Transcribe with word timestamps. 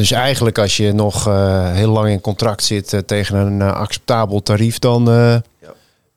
dus 0.00 0.10
eigenlijk 0.10 0.58
als 0.58 0.76
je 0.76 0.92
nog 0.92 1.26
eh, 1.28 1.72
heel 1.72 1.90
lang 1.90 2.08
in 2.08 2.20
contract 2.20 2.64
zit 2.64 2.92
eh, 2.92 3.00
tegen 3.00 3.36
een 3.36 3.60
eh, 3.62 3.72
acceptabel 3.72 4.42
tarief, 4.42 4.78
dan, 4.78 5.10
eh, 5.10 5.36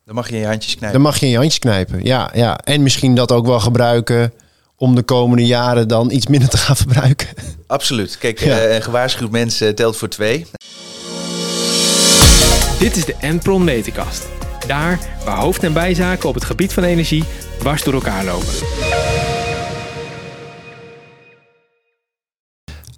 Dan 0.06 0.14
mag 0.14 0.28
je 0.28 0.34
in 0.34 0.40
je 0.40 0.46
handjes 0.46 0.72
knijpen. 0.76 0.92
dan 0.92 1.10
mag 1.10 1.18
je 1.18 1.24
in 1.26 1.30
je 1.32 1.36
handjes 1.38 1.58
knijpen. 1.58 2.04
Ja, 2.04 2.30
ja. 2.34 2.58
En 2.58 2.82
misschien 2.82 3.14
dat 3.14 3.32
ook 3.32 3.46
wel 3.46 3.60
gebruiken 3.60 4.32
om 4.76 4.94
de 4.94 5.02
komende 5.02 5.46
jaren 5.46 5.88
dan 5.88 6.10
iets 6.10 6.26
minder 6.26 6.48
te 6.48 6.56
gaan 6.56 6.76
verbruiken. 6.76 7.28
Absoluut. 7.66 8.18
Kijk, 8.18 8.40
Ja. 8.40 8.58
eh, 8.58 8.74
een 8.74 8.82
gewaarschuwd 8.82 9.30
mens 9.30 9.60
eh, 9.60 9.68
telt 9.68 9.96
voor 9.96 10.08
twee. 10.08 10.46
Dit 12.78 12.96
is 12.96 13.04
de 13.04 13.14
Enpron 13.20 13.64
Meterkast. 13.64 14.26
Daar 14.66 14.98
waar 15.24 15.36
hoofd- 15.38 15.62
en 15.64 15.72
bijzaken 15.72 16.28
op 16.28 16.34
het 16.34 16.44
gebied 16.44 16.72
van 16.72 16.82
energie 16.84 17.24
dwars 17.58 17.82
door 17.82 17.94
elkaar 17.94 18.24
lopen. 18.24 18.52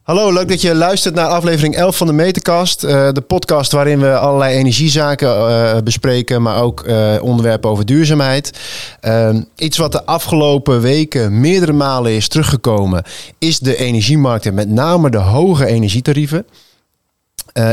Hallo, 0.07 0.33
leuk 0.33 0.49
dat 0.49 0.61
je 0.61 0.75
luistert 0.75 1.15
naar 1.15 1.27
aflevering 1.27 1.77
11 1.77 1.97
van 1.97 2.07
de 2.07 2.13
Meterkast. 2.13 2.85
Eh, 2.85 3.13
de 3.13 3.21
podcast 3.21 3.73
waarin 3.73 4.01
we 4.01 4.19
allerlei 4.19 4.57
energiezaken 4.57 5.29
eh, 5.29 5.83
bespreken, 5.83 6.43
maar 6.43 6.63
ook 6.63 6.83
eh, 6.83 7.15
onderwerpen 7.21 7.71
over 7.71 7.87
duurzaamheid. 7.87 8.59
Eh, 9.01 9.37
iets 9.57 9.77
wat 9.77 9.93
de 9.93 10.05
afgelopen 10.05 10.81
weken 10.81 11.41
meerdere 11.41 11.73
malen 11.73 12.13
is 12.13 12.29
teruggekomen, 12.29 13.03
is 13.39 13.59
de 13.59 13.77
energiemarkt 13.77 14.47
en 14.47 14.55
met 14.55 14.69
name 14.69 15.11
de 15.11 15.19
hoge 15.19 15.67
energietarieven. 15.67 16.47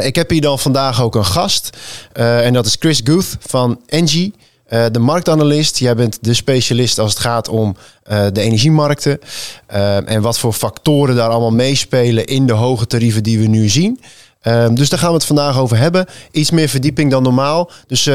Ik 0.01 0.15
heb 0.15 0.29
hier 0.29 0.41
dan 0.41 0.59
vandaag 0.59 1.01
ook 1.01 1.15
een 1.15 1.25
gast. 1.25 1.77
en 2.13 2.53
dat 2.53 2.65
is 2.65 2.75
Chris 2.79 3.01
Guth 3.03 3.37
van 3.39 3.79
Engie. 3.85 4.33
Eh, 4.65 4.85
de 4.91 4.99
marktanalist. 4.99 5.77
Jij 5.77 5.95
bent 5.95 6.17
de 6.21 6.33
specialist 6.33 6.99
als 6.99 7.11
het 7.13 7.19
gaat 7.21 7.47
om 7.47 7.75
eh, 8.03 8.25
de 8.31 8.41
energiemarkten. 8.41 9.19
eh, 9.65 10.09
en 10.09 10.21
wat 10.21 10.39
voor 10.39 10.53
factoren 10.53 11.15
daar 11.15 11.29
allemaal 11.29 11.51
meespelen 11.51 12.25
in 12.25 12.45
de 12.45 12.53
hoge 12.53 12.87
tarieven 12.87 13.23
die 13.23 13.39
we 13.39 13.47
nu 13.47 13.69
zien. 13.69 13.99
Eh, 14.41 14.67
dus 14.73 14.89
daar 14.89 14.99
gaan 14.99 15.09
we 15.09 15.15
het 15.15 15.25
vandaag 15.25 15.57
over 15.59 15.77
hebben. 15.77 16.05
Iets 16.31 16.51
meer 16.51 16.69
verdieping 16.69 17.11
dan 17.11 17.23
normaal. 17.23 17.71
Dus 17.87 18.09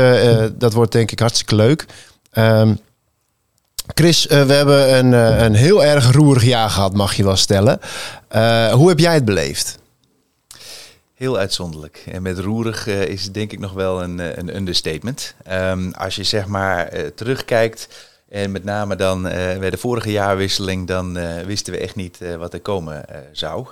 dat 0.59 0.73
wordt 0.73 0.93
denk 0.93 1.11
ik 1.11 1.19
hartstikke 1.19 1.55
leuk. 1.55 1.87
Ehm, 2.33 2.75
Chris, 3.95 4.27
we 4.27 4.35
hebben 4.35 4.97
een, 4.99 5.13
een 5.45 5.55
heel 5.55 5.85
erg 5.85 6.13
roerig 6.13 6.45
jaar 6.45 6.71
gehad, 6.71 6.95
mag 6.95 7.15
je 7.15 7.25
wel 7.25 7.37
stellen. 7.37 7.81
Hoe 8.73 8.89
heb 8.89 8.99
jij 8.99 9.15
het 9.15 9.25
beleefd? 9.25 9.79
Heel 11.19 11.39
uitzonderlijk. 11.39 12.05
En 12.07 12.23
met 12.23 12.39
roerig 12.39 12.87
eh, 12.87 13.03
is 13.03 13.33
denk 13.33 13.53
ik 13.53 13.59
nog 13.59 13.73
wel 13.73 14.03
een, 14.03 14.21
eh, 14.21 14.37
een 14.37 14.57
understatement. 14.57 15.35
Ehm, 15.45 15.91
als 15.91 16.17
je 16.17 16.25
zeg 16.25 16.47
maar 16.47 16.87
eh, 16.87 17.07
terugkijkt 17.07 17.89
en 18.29 18.51
met 18.51 18.65
name 18.65 18.97
dan 18.97 19.23
bij 19.23 19.71
de 19.71 19.77
vorige 19.77 20.11
jaarwisseling, 20.11 20.87
dan 20.87 21.13
wisten 21.47 21.73
we 21.73 21.79
echt 21.79 21.95
niet 21.95 22.19
wat 22.39 22.53
er 22.53 22.61
komen 22.61 23.05
zou. 23.33 23.67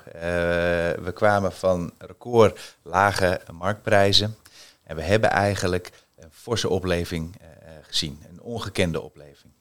We 1.03 1.11
kwamen 1.15 1.53
van 1.53 1.93
record 1.99 2.77
lage 2.83 3.41
marktprijzen 3.53 4.37
en 4.85 4.97
we 4.97 5.03
hebben 5.03 5.31
eigenlijk 5.31 5.91
een 6.19 6.31
forse 6.33 6.69
opleving 6.69 7.37
gezien, 7.83 8.23
een 8.31 8.41
ongekende 8.41 9.01
opleving. 9.01 9.53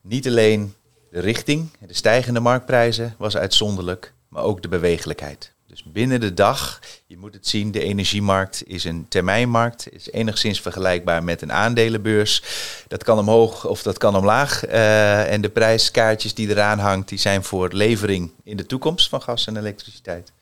Niet 0.00 0.26
alleen 0.26 0.74
de 1.10 1.20
richting, 1.20 1.70
de 1.86 1.94
stijgende 1.94 2.40
marktprijzen 2.40 3.14
was 3.16 3.36
uitzonderlijk, 3.36 4.12
maar 4.28 4.42
ook 4.42 4.62
de 4.62 4.68
bewegelijkheid. 4.68 5.56
Dus 5.68 5.82
binnen 5.82 6.20
de 6.20 6.34
dag, 6.34 6.80
je 7.06 7.16
moet 7.16 7.34
het 7.34 7.48
zien, 7.48 7.70
de 7.70 7.82
energiemarkt 7.82 8.62
is 8.66 8.84
een 8.84 9.06
termijnmarkt, 9.08 9.92
is 9.92 10.10
enigszins 10.10 10.60
vergelijkbaar 10.60 11.24
met 11.24 11.42
een 11.42 11.52
aandelenbeurs. 11.52 12.42
Dat 12.86 13.04
kan 13.04 13.18
omhoog 13.18 13.66
of 13.66 13.82
dat 13.82 13.98
kan 13.98 14.16
omlaag. 14.16 14.64
Eh, 14.64 15.32
en 15.32 15.40
de 15.40 15.48
prijskaartjes 15.48 16.34
die 16.34 16.48
eraan 16.48 16.78
hangt, 16.78 17.08
die 17.08 17.18
zijn 17.18 17.44
voor 17.44 17.72
levering 17.72 18.32
in 18.44 18.56
de 18.56 18.66
toekomst 18.66 19.08
van 19.08 19.22
gas 19.22 19.46
en 19.46 19.56
elektriciteit. 19.56 20.32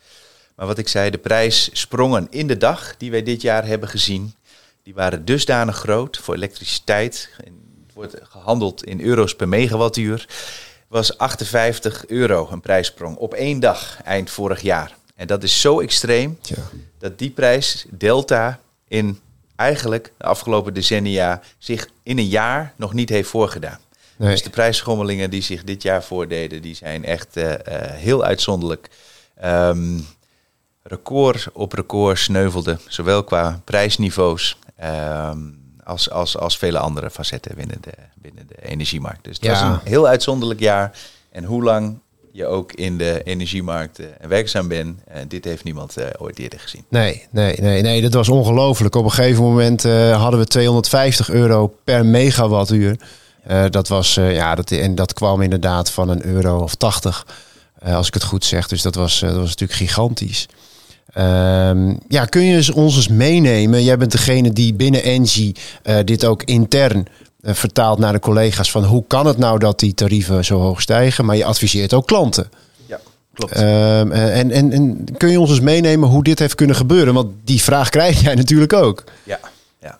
Maar 0.54 0.66
wat 0.66 0.78
ik 0.78 0.88
zei, 0.88 1.10
de 1.10 1.18
prijssprongen 1.18 2.26
in 2.30 2.46
de 2.46 2.56
dag 2.56 2.96
die 2.96 3.10
wij 3.10 3.22
dit 3.22 3.42
jaar 3.42 3.66
hebben 3.66 3.88
gezien, 3.88 4.34
die 4.82 4.94
waren 4.94 5.24
dusdanig 5.24 5.76
groot 5.76 6.16
voor 6.16 6.34
elektriciteit. 6.34 7.30
Het 7.36 7.94
wordt 7.94 8.16
gehandeld 8.22 8.84
in 8.84 9.00
euro's 9.00 9.36
per 9.36 9.48
megawattuur. 9.48 10.28
Was 10.88 11.18
58 11.18 12.06
euro 12.06 12.48
een 12.50 12.60
prijssprong 12.60 13.16
op 13.16 13.34
één 13.34 13.60
dag 13.60 14.02
eind 14.02 14.30
vorig 14.30 14.60
jaar. 14.60 14.96
En 15.16 15.26
dat 15.26 15.42
is 15.42 15.60
zo 15.60 15.80
extreem 15.80 16.38
dat 16.98 17.18
die 17.18 17.30
prijs 17.30 17.86
delta 17.90 18.60
in 18.88 19.20
eigenlijk 19.56 20.12
de 20.18 20.24
afgelopen 20.24 20.74
decennia 20.74 21.40
zich 21.58 21.88
in 22.02 22.18
een 22.18 22.28
jaar 22.28 22.72
nog 22.76 22.92
niet 22.92 23.08
heeft 23.08 23.28
voorgedaan. 23.28 23.78
Nee. 24.16 24.30
Dus 24.30 24.42
de 24.42 24.50
prijsschommelingen 24.50 25.30
die 25.30 25.42
zich 25.42 25.64
dit 25.64 25.82
jaar 25.82 26.02
voordeden, 26.04 26.62
die 26.62 26.74
zijn 26.74 27.04
echt 27.04 27.36
eh, 27.36 27.52
eh, 27.52 27.90
heel 27.90 28.24
uitzonderlijk. 28.24 28.90
Ehm, 29.36 29.98
record 30.82 31.46
op 31.52 31.72
record 31.72 32.18
sneuvelde, 32.18 32.78
zowel 32.88 33.24
qua 33.24 33.60
prijsniveaus 33.64 34.58
ehm, 34.76 35.38
als, 35.84 36.10
als, 36.10 36.36
als 36.38 36.58
vele 36.58 36.78
andere 36.78 37.10
facetten 37.10 37.54
binnen 37.56 37.78
de, 37.80 37.92
binnen 38.14 38.46
de 38.46 38.68
energiemarkt. 38.68 39.24
Dus 39.24 39.36
het 39.36 39.44
Ja. 39.44 39.50
was 39.52 39.60
een 39.60 39.88
heel 39.90 40.06
uitzonderlijk 40.08 40.60
jaar. 40.60 40.98
En 41.30 41.44
hoe 41.44 41.62
lang 41.62 41.98
je 42.36 42.46
ook 42.46 42.72
in 42.72 42.98
de 42.98 43.20
energiemarkt 43.24 44.00
werkzaam 44.28 44.68
bent, 44.68 44.98
eh, 45.04 45.20
dit 45.28 45.44
heeft 45.44 45.64
niemand 45.64 45.96
eh, 45.96 46.06
ooit 46.18 46.38
eerder 46.38 46.58
gezien. 46.58 46.84
Nee, 46.88 47.26
nee, 47.30 47.56
nee, 47.60 47.82
nee, 47.82 48.02
dat 48.02 48.12
was 48.12 48.28
ongelooflijk. 48.28 48.94
Op 48.94 49.04
een 49.04 49.10
gegeven 49.10 49.42
moment 49.42 49.84
eh, 49.84 50.20
hadden 50.22 50.40
we 50.40 50.46
250 50.46 51.30
euro 51.30 51.74
per 51.84 52.06
megawattuur. 52.06 52.96
Dat 53.70 53.88
was, 53.88 54.14
ja, 54.14 54.54
dat, 54.54 54.70
en 54.70 54.94
dat 54.94 55.12
kwam 55.12 55.42
inderdaad 55.42 55.90
van 55.90 56.08
een 56.08 56.26
euro 56.26 56.58
of 56.58 56.74
80, 56.74 57.26
eh, 57.78 57.96
als 57.96 58.06
ik 58.06 58.14
het 58.14 58.24
goed 58.24 58.44
zeg. 58.44 58.68
Dus 58.68 58.82
dat 58.82 58.94
was, 58.94 59.20
dat 59.20 59.34
was 59.34 59.48
natuurlijk 59.48 59.78
gigantisch. 59.78 60.48
Ehm, 61.12 61.94
ja, 62.08 62.24
kun 62.24 62.42
je 62.42 62.74
ons 62.74 62.96
eens 62.96 63.08
meenemen? 63.08 63.84
Jij 63.84 63.96
bent 63.96 64.12
degene 64.12 64.52
die 64.52 64.74
binnen 64.74 65.02
Engie 65.02 65.54
dit 66.04 66.24
ook 66.24 66.42
intern 66.42 67.06
eh, 67.40 67.54
vertaalt 67.54 67.98
naar 67.98 68.12
de 68.12 68.18
collega's. 68.18 68.70
Van 68.70 68.84
hoe 68.84 69.04
kan 69.06 69.26
het 69.26 69.38
nou 69.38 69.58
dat 69.58 69.78
die 69.78 69.94
tarieven 69.94 70.44
zo 70.44 70.58
hoog 70.58 70.80
stijgen? 70.80 71.24
Maar 71.24 71.36
je 71.36 71.44
adviseert 71.44 71.94
ook 71.94 72.06
klanten. 72.06 72.50
Ja, 72.86 73.00
klopt. 73.32 73.52
Ehm, 73.52 74.12
en, 74.12 74.50
en, 74.50 74.72
en 74.72 75.04
kun 75.16 75.30
je 75.30 75.40
ons 75.40 75.50
eens 75.50 75.60
meenemen 75.60 76.08
hoe 76.08 76.22
dit 76.22 76.38
heeft 76.38 76.54
kunnen 76.54 76.76
gebeuren? 76.76 77.14
Want 77.14 77.32
die 77.44 77.62
vraag 77.62 77.88
krijg 77.88 78.20
jij 78.20 78.34
natuurlijk 78.44 78.72
ook. 78.72 79.04
Ja, 79.24 79.38
ja. 79.80 79.98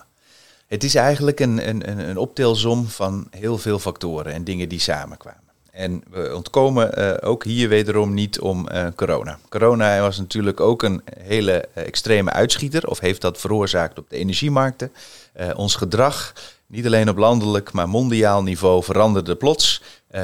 Het 0.67 0.85
is 0.85 0.95
eigenlijk 0.95 1.41
een, 1.41 1.69
een, 1.69 2.09
een, 2.09 2.17
optelsom 2.17 2.87
van 2.87 3.27
heel 3.31 3.59
veel 3.59 3.79
factoren 3.79 4.33
en 4.33 4.45
dingen 4.45 4.69
die 4.69 4.81
samenkwamen. 4.81 5.45
En 5.77 6.03
we 6.11 6.35
ontkomen 6.35 6.95
eh, 6.95 7.29
ook 7.29 7.45
hier 7.45 7.69
wederom 7.69 8.15
niet 8.15 8.41
om 8.41 8.69
eh, 8.69 8.87
corona. 8.95 9.39
Corona 9.49 10.01
was 10.01 10.19
natuurlijk 10.19 10.61
ook 10.61 10.83
een 10.83 11.03
hele 11.21 11.69
eh, 11.75 11.87
extreme 11.87 12.31
uitschieter, 12.31 12.89
of 12.89 13.01
heeft 13.01 13.21
dat 13.21 13.39
veroorzaakt 13.39 13.99
op 13.99 14.11
de 14.11 14.17
energiemarkten. 14.17 14.93
Eh, 15.33 15.49
ons 15.57 15.75
gedrag, 15.75 16.33
niet 16.67 16.87
alleen 16.87 17.09
op 17.09 17.17
landelijk, 17.17 17.73
maar 17.73 17.89
mondiaal 17.89 18.43
niveau, 18.43 18.83
veranderde 18.83 19.37
plots. 19.37 19.83
Eh, 20.09 20.23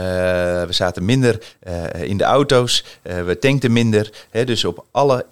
we 0.65 0.73
zaten 0.73 1.05
minder 1.05 1.43
eh, 1.61 2.03
in 2.03 2.17
de 2.17 2.25
auto's, 2.25 2.85
eh, 3.03 3.25
we 3.25 3.39
tankten 3.39 3.73
minder. 3.73 4.27
Hè, 4.31 4.45
dus 4.45 4.65
op 4.65 4.85
alle 4.91 5.27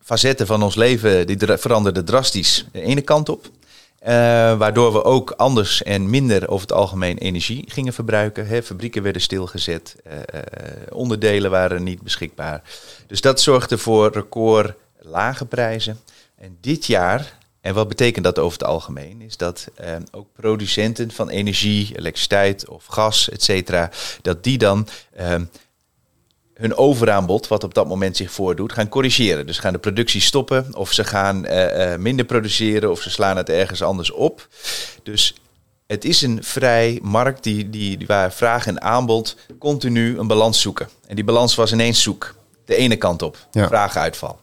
facetten 0.00 0.46
van 0.46 0.62
ons 0.62 0.74
leven 0.74 1.26
die 1.26 1.36
dra- 1.36 1.58
veranderden 1.58 2.04
drastisch 2.04 2.66
de 2.72 2.80
ene 2.82 3.00
kant 3.00 3.28
op. 3.28 3.50
Waardoor 4.58 4.92
we 4.92 5.04
ook 5.04 5.30
anders 5.30 5.82
en 5.82 6.10
minder 6.10 6.48
over 6.48 6.66
het 6.66 6.76
algemeen 6.76 7.18
energie 7.18 7.64
gingen 7.68 7.92
verbruiken. 7.92 8.46
Hè. 8.46 8.62
Fabrieken 8.62 9.02
werden 9.02 9.22
stilgezet, 9.22 9.96
onderdelen 10.88 11.50
waren 11.50 11.82
niet 11.82 12.02
beschikbaar. 12.02 12.62
Dus 13.06 13.20
dat 13.20 13.40
zorgde 13.40 13.78
voor 13.78 14.12
record 14.12 14.74
lage 14.98 15.46
prijzen. 15.46 16.00
En 16.38 16.56
dit 16.60 16.86
jaar, 16.86 17.38
en 17.62 17.74
wat 17.74 17.88
betekent 17.88 18.24
dat 18.24 18.38
over 18.38 18.58
het 18.58 18.68
algemeen, 18.68 19.20
is 19.20 19.36
dat 19.36 19.68
eh, 19.74 19.94
ook 20.10 20.26
producenten 20.32 21.10
van 21.10 21.28
energie, 21.28 21.92
elektriciteit 21.98 22.68
of 22.68 22.84
gas, 22.86 23.28
et 23.30 23.42
cetera, 23.42 23.90
dat 24.22 24.44
die 24.44 24.58
dan 24.58 24.88
eh, 25.12 25.34
hun 26.54 26.76
overaanbod, 26.76 27.48
wat 27.48 27.64
op 27.64 27.74
dat 27.74 27.86
moment 27.86 28.16
zich 28.16 28.30
voordoet, 28.32 28.72
gaan 28.72 28.88
corrigeren. 28.88 29.46
Dus 29.46 29.58
gaan 29.58 29.72
de 29.72 29.78
productie 29.78 30.20
stoppen, 30.20 30.74
of 30.76 30.92
ze 30.92 31.04
gaan 31.04 31.44
eh, 31.44 31.92
eh, 31.92 31.98
minder 32.00 32.24
produceren, 32.24 32.90
of 32.90 33.00
ze 33.00 33.10
slaan 33.10 33.36
het 33.36 33.48
ergens 33.48 33.82
anders 33.82 34.10
op. 34.10 34.48
Dus 35.02 35.34
het 35.86 36.04
is 36.04 36.22
een 36.22 36.44
vrij 36.44 36.98
markt 37.02 37.42
die, 37.42 37.70
die, 37.70 37.96
die 37.98 38.06
waar 38.06 38.32
vraag 38.32 38.66
en 38.66 38.82
aanbod 38.82 39.36
continu 39.58 40.18
een 40.18 40.26
balans 40.26 40.60
zoeken. 40.60 40.88
En 41.06 41.14
die 41.14 41.24
balans 41.24 41.54
was 41.54 41.72
ineens 41.72 42.02
zoek. 42.02 42.34
De 42.64 42.76
ene 42.76 42.96
kant 42.96 43.22
op, 43.22 43.46
Ja. 43.50 43.66
vraaguitval. 43.68 44.40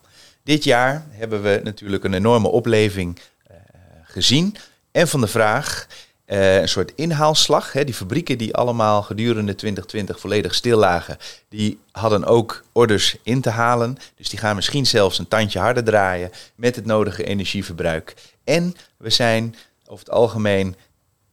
Dit 0.50 0.64
jaar 0.64 1.06
hebben 1.10 1.42
we 1.42 1.62
natuurlijk 1.64 2.04
een 2.04 2.14
enorme 2.14 2.48
opleving 2.48 3.20
eh, 3.48 3.58
gezien. 4.04 4.56
En 4.92 5.08
van 5.08 5.22
de 5.22 5.28
vraag, 5.28 5.88
eh, 6.26 6.62
een 6.62 6.70
soort 6.70 6.92
inhaalslag. 6.96 7.74
Hè. 7.74 7.84
Die 7.84 7.94
fabrieken 7.94 8.38
die 8.38 8.56
allemaal 8.56 9.02
gedurende 9.02 9.56
2020 9.56 10.20
volledig 10.20 10.56
stil 10.56 10.78
lagen, 10.78 11.18
die 11.50 11.80
hadden 11.92 12.26
ook 12.26 12.64
orders 12.72 13.18
in 13.24 13.42
te 13.42 13.50
halen. 13.50 13.98
Dus 14.16 14.30
die 14.30 14.40
gaan 14.40 14.56
misschien 14.56 14.86
zelfs 14.86 15.20
een 15.20 15.28
tandje 15.28 15.60
harder 15.60 15.84
draaien 15.84 16.32
met 16.56 16.76
het 16.76 16.86
nodige 16.86 17.24
energieverbruik. 17.24 18.14
En 18.44 18.76
we 18.98 19.10
zijn 19.10 19.56
over 19.86 20.06
het 20.06 20.14
algemeen 20.14 20.76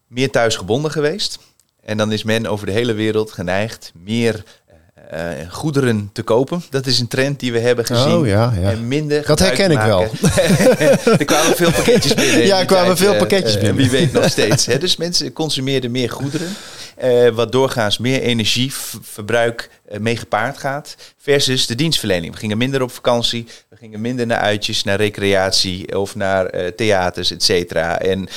meer 0.06 0.30
thuisgebonden 0.30 0.90
geweest. 0.90 1.38
En 1.82 1.96
dan 1.96 2.12
is 2.12 2.22
men 2.22 2.46
over 2.46 2.66
de 2.66 2.72
hele 2.72 2.94
wereld 2.94 3.32
geneigd 3.32 3.92
meer 3.94 4.44
eh, 5.10 5.28
goederen 5.50 6.10
te 6.12 6.22
kopen. 6.22 6.62
Dat 6.70 6.86
is 6.86 6.98
een 6.98 7.08
trend 7.08 7.40
die 7.40 7.52
we 7.52 7.58
hebben 7.58 7.84
gezien. 7.84 8.12
Oh 8.12 8.26
ja, 8.26 8.52
ja. 8.60 8.70
En 8.70 8.88
minder 8.88 9.26
Dat 9.26 9.38
herken 9.38 9.70
ik 9.70 9.78
wel. 9.78 10.00
er 11.18 11.24
kwamen 11.24 11.56
veel 11.56 11.72
pakketjes 11.72 12.14
binnen. 12.14 12.40
in 12.40 12.46
Ja, 12.46 12.58
er 12.58 12.64
kwamen 12.64 12.86
tijd, 12.86 12.98
veel 12.98 13.12
eh, 13.12 13.18
pakketjes 13.18 13.54
eh, 13.54 13.60
binnen. 13.60 13.76
Wie 13.76 13.90
weet 13.90 14.12
nog 14.12 14.28
steeds. 14.28 14.66
Hè? 14.66 14.78
Dus 14.78 14.96
mensen 14.96 15.32
consumeerden 15.32 15.90
meer 15.90 16.10
goederen. 16.10 16.48
wat 17.34 17.52
doorgaans 17.52 17.98
meer 17.98 18.20
energieverbruik 18.20 19.70
eh, 19.88 19.98
mee 19.98 20.16
gepaard 20.16 20.58
gaat. 20.58 20.96
Versus 21.18 21.66
de 21.66 21.74
dienstverlening. 21.74 22.32
We 22.32 22.38
gingen 22.38 22.58
minder 22.58 22.82
op 22.82 22.90
vakantie. 22.90 23.46
We 23.68 23.76
gingen 23.76 24.00
minder 24.00 24.26
naar 24.26 24.40
uitjes, 24.40 24.84
naar 24.84 24.96
recreatie 24.96 25.98
of 25.98 26.14
naar 26.14 26.74
theaters, 26.74 27.30
et 27.30 27.42
cetera. 27.42 28.00
En 28.00 28.28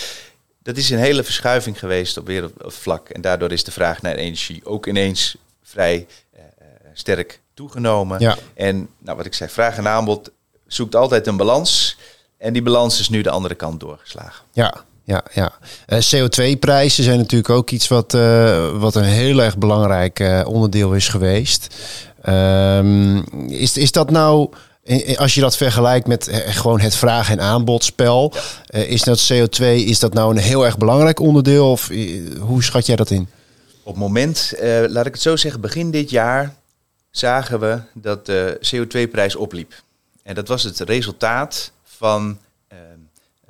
dat 0.63 0.77
is 0.77 0.89
een 0.89 1.00
hele 1.00 1.24
verschuiving 1.24 1.80
geweest 1.80 2.18
op 2.18 2.27
wereldvlak. 2.27 3.10
En 3.10 3.22
daardoor 3.22 3.51
is 3.51 3.63
de 3.63 3.72
vraag 3.72 4.01
naar 4.01 4.15
energie 4.15 4.62
ook 4.63 4.88
ineens 4.88 5.36
vrij 5.63 6.07
sterk 7.00 7.42
toegenomen. 7.54 8.19
Ja. 8.19 8.38
En 8.54 8.90
nou, 8.98 9.18
wat 9.18 9.25
ik 9.25 9.34
zei, 9.34 9.50
vraag 9.50 9.78
en 9.78 9.88
aanbod 9.88 10.31
zoekt 10.68 10.96
altijd 10.96 11.28
een 11.28 11.38
balans. 11.38 11.98
En 12.38 12.54
die 12.54 12.62
balans 12.62 13.00
is 13.00 13.10
nu 13.10 13.22
de 13.22 13.30
andere 13.30 13.56
kant 13.56 13.80
doorgeslagen. 13.80 14.46
Ja, 14.54 14.84
ja, 15.04 15.24
ja. 15.34 15.51
Eh, 15.86 16.00
CO2-prijzen 16.00 17.04
zijn 17.04 17.18
natuurlijk 17.18 17.50
ook 17.50 17.69
iets 17.69 17.88
wat, 17.88 18.13
eh, 18.13 18.69
wat 18.80 18.96
een 18.96 19.04
heel 19.04 19.42
erg 19.42 19.57
belangrijk 19.57 20.19
eh, 20.19 20.42
onderdeel 20.46 20.94
is 20.94 21.07
geweest. 21.07 21.75
Ehm, 22.22 23.18
is, 23.48 23.78
is 23.78 23.92
dat 23.92 24.10
nou, 24.10 24.50
als 25.16 25.36
je 25.36 25.42
dat 25.42 25.57
vergelijkt 25.57 26.07
met 26.07 26.30
gewoon 26.46 26.80
het 26.80 26.96
vraag- 26.96 27.30
en 27.30 27.42
aanbodspel, 27.42 28.34
is 28.68 29.01
dat 29.01 29.31
CO2, 29.31 29.66
is 29.66 30.00
dat 30.00 30.13
nou 30.13 30.31
een 30.31 30.42
heel 30.42 30.66
erg 30.66 30.78
belangrijk 30.78 31.19
onderdeel? 31.19 31.72
Of 31.72 31.90
hoe 32.40 32.63
schat 32.63 32.86
jij 32.86 32.96
dat 32.96 33.10
in? 33.10 33.30
Op 33.84 33.94
het 33.94 34.04
moment, 34.04 34.54
laat 34.88 35.06
ik 35.06 35.13
het 35.13 35.22
zo 35.22 35.36
zeggen, 35.36 35.62
begin 35.62 35.92
dit 35.92 36.10
jaar 36.10 36.56
zagen 37.11 37.59
we 37.59 37.81
dat 37.94 38.25
de 38.25 38.59
CO2-prijs 38.75 39.35
opliep. 39.35 39.73
En 40.23 40.35
dat 40.35 40.47
was 40.47 40.63
het 40.63 40.79
resultaat 40.79 41.71
van 41.83 42.39
eh, 42.67 42.77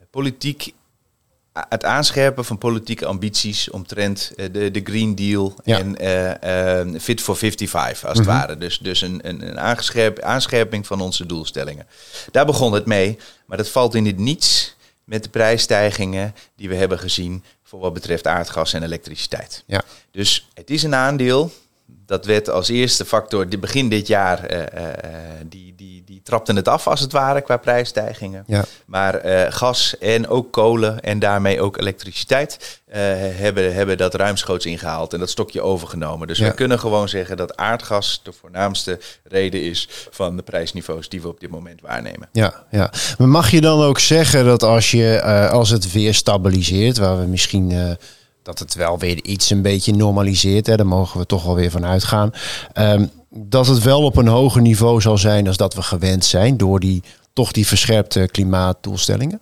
politiek, 0.10 0.74
het 1.70 1.84
aanscherpen 1.86 2.46
van 2.46 2.58
politieke 2.58 3.06
ambities 3.06 3.70
omtrent 3.70 4.32
eh, 4.36 4.46
de, 4.52 4.72
de 4.72 4.82
Green 4.84 5.16
Deal 5.16 5.56
Ja. 5.64 5.78
en 5.78 5.98
eh, 5.98 6.80
eh, 6.82 7.00
Fit 7.02 7.22
for 7.22 7.38
55 7.38 8.10
als 8.10 8.18
het 8.18 8.28
ware. 8.28 8.58
Dus, 8.58 8.78
dus 8.80 9.02
een, 9.02 9.20
een, 9.28 9.48
een 9.48 9.60
aanscherping 10.24 10.88
van 10.88 11.02
onze 11.02 11.26
doelstellingen. 11.26 11.88
Daar 12.32 12.46
begon 12.46 12.74
het 12.74 12.86
mee, 12.86 13.18
maar 13.46 13.58
dat 13.58 13.70
valt 13.70 13.96
in 13.96 14.06
het 14.06 14.18
niets 14.18 14.76
met 15.04 15.24
de 15.24 15.30
prijsstijgingen 15.30 16.36
die 16.56 16.70
we 16.70 16.76
hebben 16.76 17.00
gezien 17.00 17.44
voor 17.64 17.80
wat 17.80 17.94
betreft 17.94 18.28
aardgas 18.28 18.74
en 18.74 18.84
elektriciteit. 18.84 19.64
Ja, 19.66 19.82
Dus 20.12 20.48
het 20.54 20.70
is 20.70 20.84
een 20.84 20.96
aandeel. 20.96 21.52
Dat 22.06 22.26
werd 22.26 22.50
als 22.50 22.70
eerste 22.70 23.06
factor, 23.06 23.48
begin 23.60 23.90
dit 23.90 24.08
jaar, 24.08 24.44
eh, 24.46 24.84
die, 25.50 25.74
die, 25.78 26.04
die 26.06 26.22
trapte 26.24 26.54
het 26.54 26.68
af 26.68 26.88
als 26.88 27.00
het 27.00 27.12
ware 27.12 27.42
qua 27.42 27.58
prijsstijgingen. 27.58 28.44
ja, 28.48 28.66
Maar 28.86 29.16
eh, 29.16 29.52
gas 29.52 29.98
en 29.98 30.28
ook 30.28 30.52
kolen 30.52 31.00
en 31.00 31.20
daarmee 31.20 31.62
ook 31.62 31.78
elektriciteit 31.78 32.82
hebben, 32.90 33.74
hebben 33.74 33.98
dat 33.98 34.14
ruimschoots 34.16 34.66
ingehaald 34.66 35.14
en 35.14 35.20
dat 35.20 35.30
stokje 35.30 35.62
overgenomen. 35.62 36.28
Dus 36.28 36.38
Ja. 36.38 36.48
we 36.48 36.54
kunnen 36.54 36.80
gewoon 36.80 37.10
zeggen 37.10 37.38
dat 37.38 37.58
aardgas 37.58 38.22
de 38.24 38.32
voornaamste 38.32 39.00
reden 39.24 39.62
is 39.64 39.88
van 40.12 40.36
de 40.36 40.42
prijsniveaus 40.44 41.10
die 41.10 41.22
we 41.22 41.28
op 41.28 41.40
dit 41.40 41.50
moment 41.50 41.82
waarnemen. 41.82 42.30
ja, 42.32 42.66
ja. 42.72 42.92
Maar 43.18 43.28
mag 43.30 43.52
je 43.52 43.62
dan 43.62 43.82
ook 43.82 44.00
zeggen 44.00 44.46
dat 44.46 44.64
als, 44.64 44.92
je, 44.92 45.22
als 45.52 45.70
het 45.70 45.92
weer 45.92 46.14
stabiliseert, 46.14 46.98
waar 46.98 47.20
we 47.20 47.26
misschien 47.26 47.98
dat 48.44 48.60
het 48.60 48.74
wel 48.74 49.00
weer 49.00 49.24
iets 49.24 49.50
een 49.50 49.62
beetje 49.62 49.94
normaliseert, 49.94 50.68
hè, 50.68 50.76
daar 50.76 50.88
mogen 50.88 51.20
we 51.20 51.26
toch 51.26 51.44
wel 51.44 51.56
weer 51.56 51.72
van 51.72 51.86
uitgaan, 51.86 52.32
ehm, 52.74 53.08
dat 53.30 53.68
het 53.68 53.84
wel 53.84 54.04
op 54.04 54.18
een 54.18 54.28
hoger 54.28 54.62
niveau 54.62 55.02
zal 55.02 55.18
zijn 55.18 55.44
dan 55.44 55.54
dat 55.54 55.74
we 55.74 55.82
gewend 55.82 56.26
zijn 56.26 56.58
door 56.58 56.80
die 56.80 57.04
toch 57.34 57.52
die 57.52 57.68
verscherpte 57.68 58.28
klimaatdoelstellingen? 58.32 59.42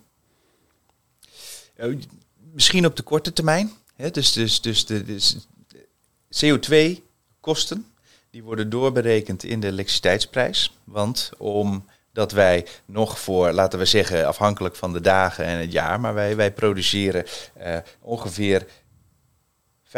Misschien 2.54 2.86
op 2.86 2.96
de 2.96 3.04
korte 3.04 3.34
termijn. 3.34 3.72
Hè? 3.96 4.12
Dus, 4.12 4.34
dus, 4.34 4.62
dus 4.62 4.86
de, 4.86 5.04
dus 5.04 5.38
CO2-kosten 6.46 7.86
die 8.32 8.44
worden 8.44 8.70
doorberekend 8.70 9.44
in 9.44 9.60
de 9.60 9.68
elektriciteitsprijs. 9.68 10.78
Want 10.84 11.32
omdat 11.38 12.32
wij 12.32 12.66
nog 12.86 13.20
voor, 13.20 13.52
laten 13.52 13.80
we 13.80 13.86
zeggen, 13.86 14.28
afhankelijk 14.28 14.76
van 14.76 14.94
de 14.94 15.02
dagen 15.02 15.46
en 15.46 15.60
het 15.60 15.72
jaar, 15.72 16.00
maar 16.00 16.14
wij, 16.14 16.36
wij 16.36 16.54
produceren 16.54 17.26
eh, 17.54 17.78
ongeveer 18.02 18.68
75% 19.88 19.92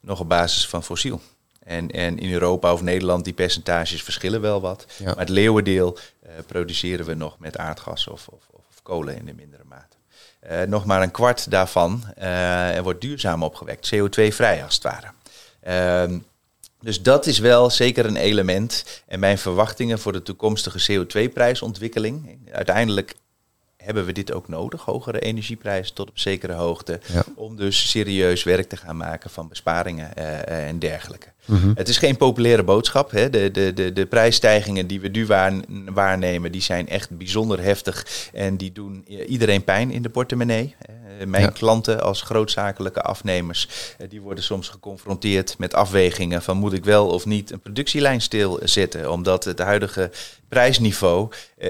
nog 0.00 0.20
op 0.20 0.28
basis 0.28 0.68
van 0.68 0.84
fossiel. 0.84 1.20
En, 1.64 1.90
en 1.90 2.18
in 2.18 2.32
Europa 2.32 2.72
of 2.72 2.82
Nederland, 2.82 3.24
die 3.24 3.32
percentages 3.32 4.02
verschillen 4.02 4.40
wel 4.40 4.60
wat. 4.60 4.86
Ja. 4.98 5.04
Maar 5.04 5.16
het 5.16 5.28
leeuwendeel 5.28 5.98
eh, 6.22 6.32
produceren 6.46 7.06
we 7.06 7.14
nog 7.14 7.38
met 7.38 7.56
aardgas 7.56 8.06
of, 8.08 8.28
of, 8.28 8.42
of 8.50 8.82
kolen 8.82 9.16
in 9.16 9.24
de 9.24 9.34
mindere 9.34 9.62
mate. 9.68 9.96
Eh, 10.40 10.62
nog 10.62 10.84
maar 10.84 11.02
een 11.02 11.10
kwart 11.10 11.50
daarvan 11.50 12.04
eh, 12.16 12.76
er 12.76 12.82
wordt 12.82 13.00
duurzaam 13.00 13.42
opgewekt, 13.42 13.94
CO2-vrij 13.94 14.64
als 14.64 14.74
het 14.74 14.82
ware. 14.82 15.06
Ehm, 15.60 16.18
dus 16.80 17.02
dat 17.02 17.26
is 17.26 17.38
wel 17.38 17.70
zeker 17.70 18.06
een 18.06 18.16
element. 18.16 19.02
En 19.06 19.20
mijn 19.20 19.38
verwachtingen 19.38 19.98
voor 19.98 20.12
de 20.12 20.22
toekomstige 20.22 20.92
CO2-prijsontwikkeling. 20.92 22.38
Uiteindelijk 22.52 23.14
hebben 23.82 24.04
we 24.04 24.12
dit 24.12 24.32
ook 24.32 24.48
nodig, 24.48 24.82
hogere 24.82 25.20
energieprijzen 25.20 25.94
tot 25.94 26.08
op 26.08 26.18
zekere 26.18 26.52
hoogte. 26.52 27.00
Ja. 27.12 27.24
Om 27.34 27.56
dus 27.56 27.90
serieus 27.90 28.42
werk 28.42 28.68
te 28.68 28.76
gaan 28.76 28.96
maken 28.96 29.30
van 29.30 29.48
besparingen 29.48 30.16
eh, 30.16 30.68
eh, 30.68 30.68
dergelijke. 31.46 31.78
Het 31.80 31.88
is 31.88 31.98
geen 31.98 32.16
populaire 32.16 32.62
boodschap. 32.62 33.10
Hè. 33.10 33.30
De, 33.30 33.50
de, 33.50 33.72
de, 33.74 33.92
de 33.92 34.06
prijsstijgingen 34.06 34.86
die 34.86 35.00
we 35.00 35.08
nu 35.08 35.26
waar- 35.26 35.52
waarnemen, 35.86 36.52
die 36.52 36.62
zijn 36.62 36.88
echt 36.88 37.16
bijzonder 37.16 37.62
heftig. 37.62 38.06
En 38.32 38.56
die 38.56 38.72
doen 38.72 39.04
iedereen 39.28 39.64
pijn 39.64 39.90
in 39.90 40.02
de 40.02 40.08
portemonnee. 40.10 40.74
Eh, 40.78 41.26
Mijn 41.26 41.42
Ja. 41.42 41.50
klanten 41.50 42.02
als 42.02 42.22
grootzakelijke 42.22 43.02
afnemers, 43.02 43.68
eh, 43.98 44.08
die 44.08 44.20
worden 44.20 44.44
soms 44.44 44.68
geconfronteerd 44.68 45.54
met 45.58 45.74
afwegingen 45.74 46.42
van 46.42 46.56
moet 46.56 46.72
ik 46.72 46.84
wel 46.84 47.06
of 47.08 47.26
niet 47.26 47.50
een 47.52 47.60
productielijn 47.60 48.20
stilzetten. 48.20 49.10
Omdat 49.12 49.44
het 49.44 49.58
huidige 49.58 50.10
prijsniveau 50.48 51.28
eh, 51.58 51.68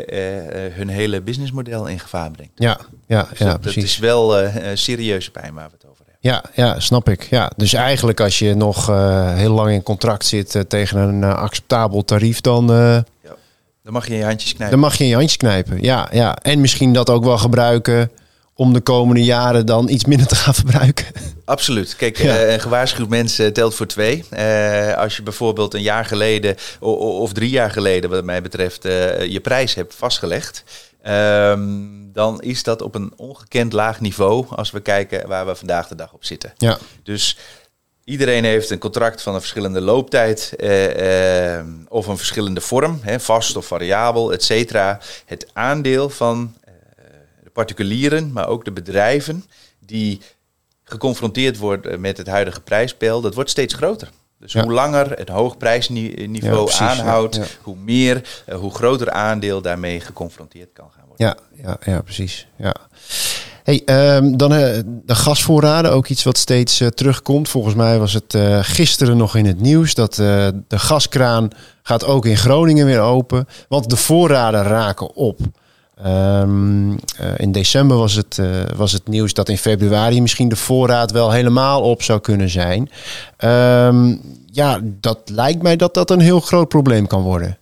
hun 0.72 0.88
hele 0.88 1.20
businessmodel 1.20 1.86
in 1.88 1.98
gevaar 1.98 2.30
brengt. 2.30 2.52
Ja, 2.56 2.80
ja, 3.06 3.26
Dus 3.30 3.38
ja 3.38 3.44
dat, 3.44 3.52
dat 3.52 3.60
precies. 3.60 3.84
is 3.84 3.98
wel 3.98 4.38
eh, 4.38 4.70
serieuze 4.74 5.30
pijn 5.30 5.54
waar 5.54 5.66
we 5.66 5.72
het 5.72 5.86
over 5.86 5.86
hebben. 5.86 5.91
Ja, 6.22 6.44
ja, 6.54 6.80
snap 6.80 7.08
ik. 7.08 7.26
Ja, 7.30 7.50
dus 7.56 7.72
eigenlijk 7.72 8.20
als 8.20 8.38
je 8.38 8.54
nog 8.54 8.88
eh, 8.90 9.34
heel 9.34 9.52
lang 9.52 9.70
in 9.70 9.82
contract 9.82 10.26
zit 10.26 10.54
eh, 10.54 10.62
tegen 10.62 10.98
een 10.98 11.22
eh, 11.24 11.34
acceptabel 11.34 12.04
tarief, 12.04 12.40
dan, 12.40 12.72
eh, 12.72 12.98
Dan 13.84 13.92
mag 13.92 14.06
je 14.06 14.12
in 14.12 14.18
je 14.18 14.24
handjes 14.24 14.50
knijpen. 14.54 14.70
dan 14.70 14.80
mag 14.88 14.96
je 14.96 15.02
in 15.04 15.08
je 15.10 15.16
handjes 15.16 15.36
knijpen. 15.36 15.82
Ja, 15.82 16.08
ja, 16.12 16.36
en 16.42 16.60
misschien 16.60 16.92
dat 16.92 17.10
ook 17.10 17.24
wel 17.24 17.38
gebruiken 17.38 18.10
om 18.54 18.72
de 18.72 18.80
komende 18.80 19.24
jaren 19.24 19.66
dan 19.66 19.88
iets 19.88 20.04
minder 20.04 20.26
te 20.26 20.34
gaan 20.34 20.54
verbruiken. 20.54 21.06
Absoluut. 21.44 21.96
Kijk, 21.96 22.16
Ja. 22.18 22.42
een 22.42 22.60
gewaarschuwd 22.60 23.08
mens 23.08 23.38
eh, 23.38 23.46
telt 23.46 23.74
voor 23.74 23.86
twee. 23.86 24.24
Als 24.96 25.16
je 25.16 25.22
bijvoorbeeld 25.22 25.74
een 25.74 25.82
jaar 25.82 26.04
geleden 26.04 26.56
of 26.80 27.32
drie 27.32 27.50
jaar 27.50 27.70
geleden, 27.70 28.10
wat 28.10 28.24
mij 28.24 28.42
betreft, 28.42 28.82
je 28.82 29.38
prijs 29.42 29.74
hebt 29.74 29.94
vastgelegd. 29.94 30.64
Ehm, 31.02 32.02
dan 32.12 32.40
is 32.40 32.62
dat 32.62 32.82
op 32.82 32.94
een 32.94 33.12
ongekend 33.16 33.72
laag 33.72 34.00
niveau 34.00 34.46
als 34.48 34.70
we 34.70 34.80
kijken 34.80 35.28
waar 35.28 35.46
we 35.46 35.54
vandaag 35.54 35.88
de 35.88 35.94
dag 35.94 36.12
op 36.12 36.24
zitten. 36.24 36.52
Ja, 36.56 36.78
Dus 37.02 37.38
iedereen 38.04 38.44
heeft 38.44 38.70
een 38.70 38.78
contract 38.78 39.22
van 39.22 39.34
een 39.34 39.40
verschillende 39.40 39.80
looptijd 39.80 40.54
eh, 40.56 41.58
eh, 41.58 41.66
of 41.88 42.06
een 42.06 42.16
verschillende 42.16 42.60
vorm, 42.60 42.98
hè, 43.02 43.20
vast 43.20 43.56
of 43.56 43.66
variabel, 43.66 44.32
et 44.32 44.42
cetera. 44.42 45.00
Het 45.24 45.50
aandeel 45.52 46.10
van 46.10 46.54
eh, 46.64 46.74
de 47.44 47.50
particulieren, 47.50 48.32
maar 48.32 48.48
ook 48.48 48.64
de 48.64 48.72
bedrijven 48.72 49.44
die 49.78 50.20
geconfronteerd 50.84 51.58
worden 51.58 52.00
met 52.00 52.16
het 52.16 52.26
huidige 52.26 52.60
prijspeil, 52.60 53.20
dat 53.20 53.34
wordt 53.34 53.50
steeds 53.50 53.74
groter. 53.74 54.10
Dus 54.42 54.52
Ja. 54.52 54.62
hoe 54.62 54.72
langer 54.72 55.10
het 55.10 55.28
hoog 55.28 55.56
prijsniveau 55.56 56.70
Ja, 56.72 56.78
aanhoudt, 56.78 57.34
Ja. 57.36 57.42
hoe 57.62 57.76
meer, 57.76 58.42
eh, 58.46 58.56
hoe 58.56 58.74
groter 58.74 59.10
aandeel 59.10 59.62
daarmee 59.62 60.00
geconfronteerd 60.00 60.68
kan 60.72 60.86
gaan 60.96 61.04
worden. 61.08 61.26
ja, 61.26 61.36
ja, 61.64 61.92
ja 61.92 62.00
precies. 62.00 62.46
Ja. 62.56 62.74
Hey, 63.62 63.82
ehm, 63.84 64.36
dan 64.36 64.52
eh, 64.52 64.78
de 65.04 65.14
gasvoorraden, 65.14 65.92
ook 65.92 66.06
iets 66.08 66.22
wat 66.22 66.38
steeds 66.38 66.80
eh, 66.80 66.88
terugkomt. 66.88 67.48
Volgens 67.48 67.74
mij 67.74 67.98
was 67.98 68.12
het 68.12 68.36
gisteren 68.66 69.16
nog 69.16 69.36
in 69.36 69.46
het 69.46 69.60
nieuws 69.60 69.94
dat 69.94 70.14
de 70.14 70.62
gaskraan 70.68 71.48
gaat 71.82 72.04
ook 72.04 72.26
in 72.26 72.36
Groningen 72.36 72.86
weer 72.86 73.00
open. 73.00 73.48
Want 73.68 73.90
de 73.90 73.96
voorraden 73.96 74.62
raken 74.62 75.14
op. 75.14 75.38
Ehm, 75.96 76.92
eh, 76.92 77.32
in 77.36 77.52
december 77.52 77.96
was 77.96 78.14
het, 78.14 78.38
eh, 78.38 78.62
was 78.76 78.92
het 78.92 79.08
nieuws 79.08 79.34
dat 79.34 79.48
in 79.48 79.58
februari 79.58 80.20
misschien 80.20 80.48
de 80.48 80.56
voorraad 80.56 81.10
wel 81.10 81.30
helemaal 81.30 81.82
op 81.82 82.02
zou 82.02 82.20
kunnen 82.20 82.48
zijn. 82.48 82.90
Ehm, 83.36 84.16
ja, 84.46 84.80
dat 84.82 85.18
lijkt 85.24 85.62
mij 85.62 85.76
dat 85.76 85.94
dat 85.94 86.10
een 86.10 86.20
heel 86.20 86.40
groot 86.40 86.68
probleem 86.68 87.06
kan 87.06 87.22
worden. 87.22 87.58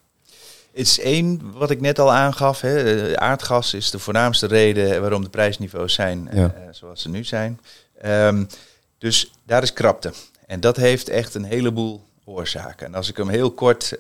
Het 0.73 0.87
is 0.89 1.01
één 1.01 1.41
wat 1.55 1.71
ik 1.71 1.81
net 1.81 1.99
al 1.99 2.13
aangaf. 2.13 2.61
Hè. 2.61 3.09
Eh, 3.09 3.13
Aardgas 3.13 3.75
is 3.75 3.91
de 3.91 3.99
voornaamste 3.99 4.47
reden 4.47 5.01
waarom 5.01 5.23
de 5.23 5.31
prijsniveaus 5.31 5.95
zijn 5.95 6.29
Ja. 6.33 6.55
zoals 6.71 7.03
ze 7.03 7.09
nu 7.09 7.25
zijn. 7.25 7.61
Ehm, 8.01 8.45
dus 8.99 9.33
daar 9.47 9.63
is 9.63 9.73
krapte. 9.73 10.13
En 10.47 10.61
dat 10.61 10.77
heeft 10.77 11.09
echt 11.09 11.35
een 11.35 11.45
heleboel 11.45 12.03
oorzaken. 12.25 12.87
En 12.87 12.95
als 12.95 13.09
ik 13.09 13.17
hem 13.17 13.29
heel 13.29 13.51
kort 13.51 13.97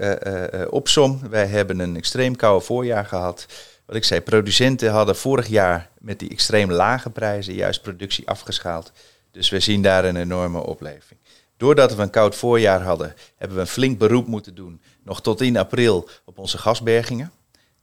opsom, 0.70 1.20
wij 1.30 1.46
hebben 1.46 1.78
een 1.78 1.96
extreem 1.96 2.36
koude 2.36 2.64
voorjaar 2.64 3.04
gehad. 3.04 3.46
Wat 3.90 3.98
ik 3.98 4.04
zei, 4.04 4.20
producenten 4.20 4.90
hadden 4.90 5.16
vorig 5.16 5.46
jaar 5.46 5.90
met 5.98 6.18
die 6.18 6.30
extreem 6.30 6.72
lage 6.72 7.10
prijzen 7.10 7.54
juist 7.54 7.82
productie 7.82 8.28
afgeschaald. 8.28 8.92
Dus 9.30 9.48
we 9.48 9.60
zien 9.60 9.82
daar 9.82 10.04
een 10.04 10.16
enorme 10.16 10.66
opleving. 10.66 11.20
Doordat 11.56 11.94
we 11.94 12.02
een 12.02 12.10
koud 12.10 12.34
voorjaar 12.34 12.82
hadden, 12.82 13.14
hebben 13.36 13.56
we 13.56 13.62
een 13.62 13.68
flink 13.68 13.98
beroep 13.98 14.26
moeten 14.26 14.54
doen, 14.54 14.80
nog 15.02 15.22
tot 15.22 15.40
in 15.40 15.56
april, 15.56 16.08
op 16.24 16.38
onze 16.38 16.58
gasbergingen. 16.58 17.32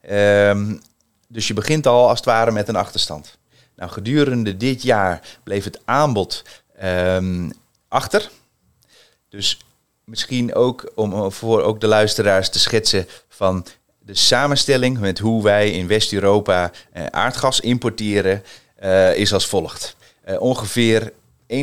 Um, 0.09 0.81
dus 1.27 1.47
je 1.47 1.53
begint 1.53 1.87
al 1.87 2.07
als 2.07 2.17
het 2.17 2.27
ware 2.27 2.51
met 2.51 2.67
een 2.67 2.75
achterstand. 2.75 3.37
Nou, 3.75 3.91
gedurende 3.91 4.57
dit 4.57 4.81
jaar 4.81 5.37
bleef 5.43 5.63
het 5.63 5.79
aanbod 5.85 6.43
um, 6.83 7.51
achter. 7.87 8.29
Dus 9.29 9.59
misschien 10.03 10.55
ook 10.55 10.91
om 10.95 11.31
voor 11.31 11.61
ook 11.61 11.81
de 11.81 11.87
luisteraars 11.87 12.49
te 12.49 12.59
schetsen 12.59 13.07
van 13.27 13.65
de 14.07 14.15
samenstelling 14.15 14.99
met 14.99 15.19
hoe 15.19 15.43
wij 15.43 15.71
in 15.71 15.87
West-Europa 15.87 16.71
uh, 16.97 17.05
aardgas 17.05 17.59
importeren, 17.59 18.43
uh, 18.83 19.15
is 19.15 19.33
als 19.33 19.47
volgt. 19.47 19.95
Uh, 20.29 20.41
ongeveer 20.41 21.11
61% 21.47 21.55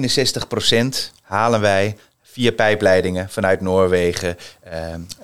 halen 1.23 1.61
wij 1.61 1.97
via 2.23 2.53
pijpleidingen 2.53 3.29
vanuit 3.29 3.61
Noorwegen, 3.61 4.37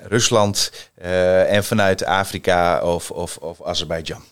Rusland 0.07 0.71
en 1.47 1.63
vanuit 1.63 2.05
Afrika 2.05 2.81
of, 2.83 3.11
of, 3.11 3.37
of 3.37 3.63
Azerbeidzjan. 3.63 4.23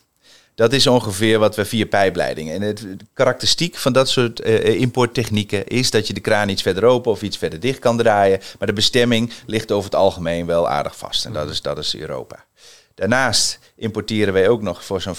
Dat 0.54 0.72
is 0.72 0.86
ongeveer 0.86 1.38
wat 1.38 1.56
we 1.56 1.64
via 1.64 1.86
pijpleidingen. 1.86 2.54
En 2.54 2.62
het 2.62 2.86
karakteristiek 3.14 3.76
van 3.76 3.92
dat 3.92 4.08
soort 4.08 4.40
importtechnieken 4.40 5.66
is 5.66 5.90
dat 5.90 6.06
je 6.06 6.12
de 6.12 6.20
kraan 6.20 6.48
iets 6.48 6.62
verder 6.62 6.84
open 6.84 7.10
of 7.10 7.22
iets 7.22 7.36
verder 7.36 7.60
dicht 7.60 7.78
kan 7.78 7.96
draaien. 7.96 8.40
Maar 8.58 8.68
de 8.68 8.74
bestemming 8.74 9.32
ligt 9.46 9.72
over 9.72 9.90
het 9.90 10.00
algemeen 10.00 10.46
wel 10.46 10.68
aardig 10.68 10.96
vast. 10.96 11.24
En 11.24 11.32
dat 11.32 11.50
is, 11.50 11.62
dat 11.62 11.78
is 11.78 11.96
Europa. 11.96 12.44
Daarnaast 13.00 13.58
importeren 13.76 14.32
wij 14.32 14.48
ook 14.48 14.62
nog 14.62 14.84
voor 14.84 15.00
zo'n 15.00 15.14
25% 15.14 15.18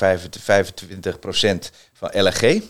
van 1.93 2.09
LNG. 2.13 2.61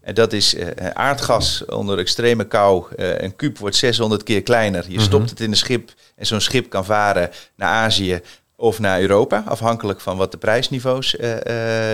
En 0.00 0.14
dat 0.14 0.32
is 0.32 0.54
uh, 0.54 0.66
aardgas 0.92 1.64
onder 1.64 1.98
extreme 1.98 2.44
kou. 2.44 2.84
Uh, 2.96 3.18
een 3.18 3.36
kuub 3.36 3.58
wordt 3.58 3.76
600 3.76 4.22
keer 4.22 4.42
kleiner. 4.42 4.84
Je 4.88 5.00
stopt 5.00 5.22
mhm. 5.22 5.30
het 5.30 5.40
in 5.40 5.50
een 5.50 5.56
schip 5.56 5.92
en 6.16 6.26
zo'n 6.26 6.40
schip 6.40 6.70
kan 6.70 6.84
varen 6.84 7.30
naar 7.54 7.68
Azië 7.68 8.20
of 8.56 8.78
naar 8.78 9.00
Europa, 9.00 9.42
afhankelijk 9.46 10.00
van 10.00 10.16
wat 10.16 10.30
de 10.30 10.38
prijsniveaus, 10.38 11.14
uh, 11.14 11.34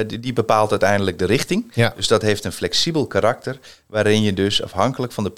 die, 0.06 0.20
die, 0.20 0.32
bepaalt 0.32 0.70
uiteindelijk 0.70 1.18
de 1.18 1.26
richting. 1.26 1.70
Ja. 1.74 1.92
Dus 1.96 2.08
dat 2.08 2.22
heeft 2.22 2.44
een 2.44 2.52
flexibel 2.52 3.06
karakter, 3.06 3.58
waarin 3.86 4.22
je 4.22 4.32
dus 4.32 4.62
afhankelijk 4.62 5.12
van 5.12 5.24
de 5.24 5.30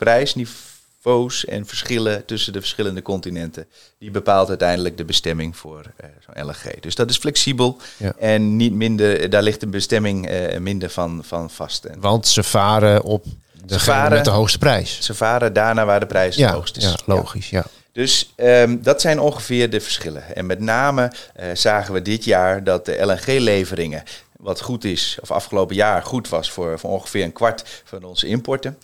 prijsniveaus 1.02 1.44
en 1.44 1.66
verschillen 1.66 2.24
tussen 2.24 2.52
de 2.52 2.58
verschillende 2.60 3.02
continenten, 3.02 3.66
die 3.98 4.10
bepaalt 4.10 4.48
uiteindelijk 4.48 4.96
de 4.96 5.04
bestemming 5.04 5.56
voor 5.56 5.82
uh, 6.00 6.06
zo'n 6.26 6.46
LNG. 6.46 6.80
Dus 6.80 6.94
dat 6.94 7.10
is 7.10 7.16
flexibel 7.16 7.76
ja. 7.96 8.12
en 8.18 8.56
niet 8.56 8.72
minder, 8.72 9.30
daar 9.30 9.42
ligt 9.42 9.60
de 9.60 9.66
bestemming 9.66 10.30
minder 10.58 10.90
van, 10.90 11.22
van 11.24 11.50
vast. 11.50 11.86
Want 11.98 12.26
ze 12.26 12.42
varen 12.42 13.02
op 13.02 13.24
de 13.64 13.78
varen, 13.78 14.12
met 14.12 14.24
de 14.24 14.30
hoogste 14.30 14.58
prijs. 14.58 14.98
Ze 15.00 15.14
varen 15.14 15.52
daarna 15.52 15.84
waar 15.84 16.00
de 16.00 16.06
prijs 16.06 16.36
ja, 16.36 16.46
het 16.46 16.54
hoogst 16.54 16.76
is. 16.76 16.82
Ja, 16.82 16.96
logisch, 17.04 17.50
ja. 17.50 17.64
Dus 17.92 18.32
um, 18.36 18.82
dat 18.82 19.00
zijn 19.00 19.20
ongeveer 19.20 19.70
de 19.70 19.80
verschillen. 19.80 20.36
En 20.36 20.46
met 20.46 20.60
name 20.60 21.12
uh, 21.40 21.44
zagen 21.54 21.94
we 21.94 22.02
dit 22.02 22.24
jaar 22.24 22.64
dat 22.64 22.84
de 22.84 23.04
LNG-leveringen, 23.04 24.02
wat 24.36 24.60
goed 24.60 24.84
is, 24.84 25.18
of 25.20 25.30
afgelopen 25.30 25.76
jaar 25.76 26.02
goed 26.02 26.28
was 26.28 26.50
voor, 26.50 26.78
voor 26.78 26.90
ongeveer 26.90 27.24
een 27.24 27.32
kwart 27.32 27.82
van 27.84 28.04
onze 28.04 28.26
importen, 28.26 28.78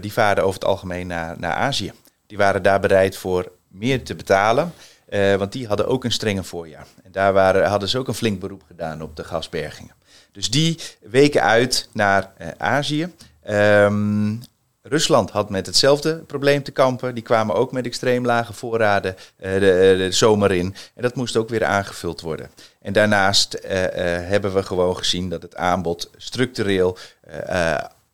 die 0.00 0.12
varen 0.12 0.44
over 0.44 0.60
het 0.60 0.68
algemeen 0.68 1.06
naar, 1.06 1.38
naar 1.38 1.54
Azië. 1.54 1.92
Die 2.26 2.38
waren 2.38 2.62
daar 2.62 2.80
bereid 2.80 3.16
voor 3.16 3.52
meer 3.68 4.04
te 4.04 4.14
betalen. 4.14 4.72
Uh, 5.12 5.34
want 5.34 5.52
die 5.52 5.66
hadden 5.66 5.86
ook 5.86 6.04
een 6.04 6.12
strenge 6.12 6.42
voorjaar. 6.42 6.86
En 7.02 7.12
daar 7.12 7.32
waren, 7.32 7.68
hadden 7.68 7.88
ze 7.88 7.98
ook 7.98 8.08
een 8.08 8.14
flink 8.14 8.40
beroep 8.40 8.62
gedaan 8.66 9.02
op 9.02 9.16
de 9.16 9.24
gasbergingen. 9.24 9.94
Dus 10.32 10.50
die 10.50 10.78
weken 11.00 11.42
uit 11.42 11.88
naar 11.92 12.32
Azië. 12.58 13.12
Um, 13.50 14.42
Rusland 14.82 15.30
had 15.30 15.50
met 15.50 15.66
hetzelfde 15.66 16.16
probleem 16.16 16.62
te 16.62 16.70
kampen. 16.70 17.14
Die 17.14 17.22
kwamen 17.22 17.54
ook 17.54 17.72
met 17.72 17.86
extreem 17.86 18.26
lage 18.26 18.52
voorraden 18.52 19.16
de, 19.36 19.58
de, 19.96 20.08
zomer 20.10 20.52
in. 20.52 20.74
En 20.94 21.02
dat 21.02 21.14
moest 21.14 21.36
ook 21.36 21.48
weer 21.48 21.64
aangevuld 21.64 22.20
worden. 22.20 22.50
En 22.80 22.92
daarnaast 22.92 23.58
hebben 23.62 24.54
we 24.54 24.62
gewoon 24.62 24.96
gezien 24.96 25.28
dat 25.28 25.42
het 25.42 25.56
aanbod 25.56 26.10
structureel 26.16 26.98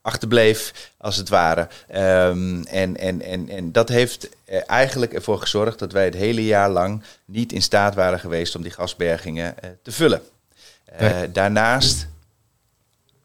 achterbleef, 0.08 0.92
als 0.96 1.16
het 1.16 1.28
ware. 1.28 1.68
Um, 1.94 2.64
en, 2.64 2.96
en, 2.96 3.22
en, 3.22 3.48
en 3.48 3.72
dat 3.72 3.88
heeft 3.88 4.28
eigenlijk 4.66 5.12
ervoor 5.12 5.40
gezorgd 5.40 5.78
dat 5.78 5.92
wij 5.92 6.04
het 6.04 6.14
hele 6.14 6.44
jaar 6.44 6.70
lang 6.70 7.02
niet 7.24 7.52
in 7.52 7.62
staat 7.62 7.94
waren 7.94 8.20
geweest 8.20 8.54
om 8.54 8.62
die 8.62 8.70
gasbergingen 8.70 9.54
te 9.82 9.92
vullen. 9.92 10.22
Daarnaast 11.32 12.06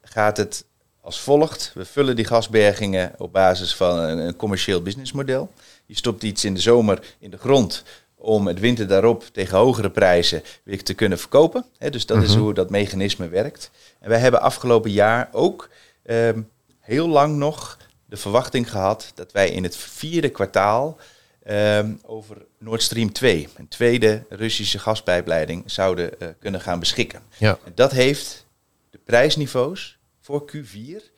gaat 0.01 0.37
het 0.37 0.65
als 1.03 1.19
volgt. 1.19 1.71
We 1.73 1.85
vullen 1.85 2.15
die 2.15 2.25
gasbergingen 2.25 3.13
op 3.17 3.31
basis 3.31 3.75
van 3.75 3.99
een, 3.99 4.17
een, 4.17 4.35
commercieel 4.35 4.81
businessmodel. 4.81 5.51
Je 5.85 5.95
stopt 5.95 6.23
iets 6.23 6.45
in 6.45 6.53
de 6.53 6.59
zomer 6.59 6.99
in 7.19 7.29
de 7.29 7.37
grond 7.37 7.83
om 8.15 8.47
het 8.47 8.59
winter 8.59 8.87
daarop 8.87 9.23
tegen 9.31 9.57
hogere 9.57 9.89
prijzen 9.89 10.43
weer 10.63 10.83
te 10.83 10.93
kunnen 10.93 11.19
verkopen. 11.19 11.65
dus 11.89 12.05
dat 12.05 12.23
is 12.23 12.29
mhm. 12.29 12.39
hoe 12.39 12.53
dat 12.53 12.69
mechanisme 12.69 13.27
werkt. 13.27 13.71
En 13.99 14.09
wij 14.09 14.19
hebben 14.19 14.41
afgelopen 14.41 14.91
jaar 14.91 15.29
ook 15.31 15.69
ehm, 16.03 16.41
heel 16.83 17.07
lang 17.07 17.35
nog 17.37 17.77
de 18.05 18.17
verwachting 18.17 18.71
gehad 18.71 19.11
dat 19.15 19.31
wij 19.31 19.49
in 19.49 19.63
het 19.63 19.77
vierde 19.77 20.29
kwartaal 20.29 20.97
ehm, 21.43 21.93
over 22.05 22.45
Nord 22.59 22.81
Stream 22.81 23.11
2, 23.11 23.47
een 23.55 23.67
tweede 23.67 24.25
Russische 24.29 24.79
gaspijpleiding, 24.79 25.63
zouden 25.65 26.11
uh, 26.19 26.27
kunnen 26.39 26.61
gaan 26.61 26.79
beschikken. 26.79 27.21
Ja. 27.37 27.57
En 27.65 27.71
dat 27.75 27.91
heeft 27.91 28.45
de 28.89 28.99
prijsniveaus 29.05 29.97
voor 30.21 30.51
Q4 30.51 31.11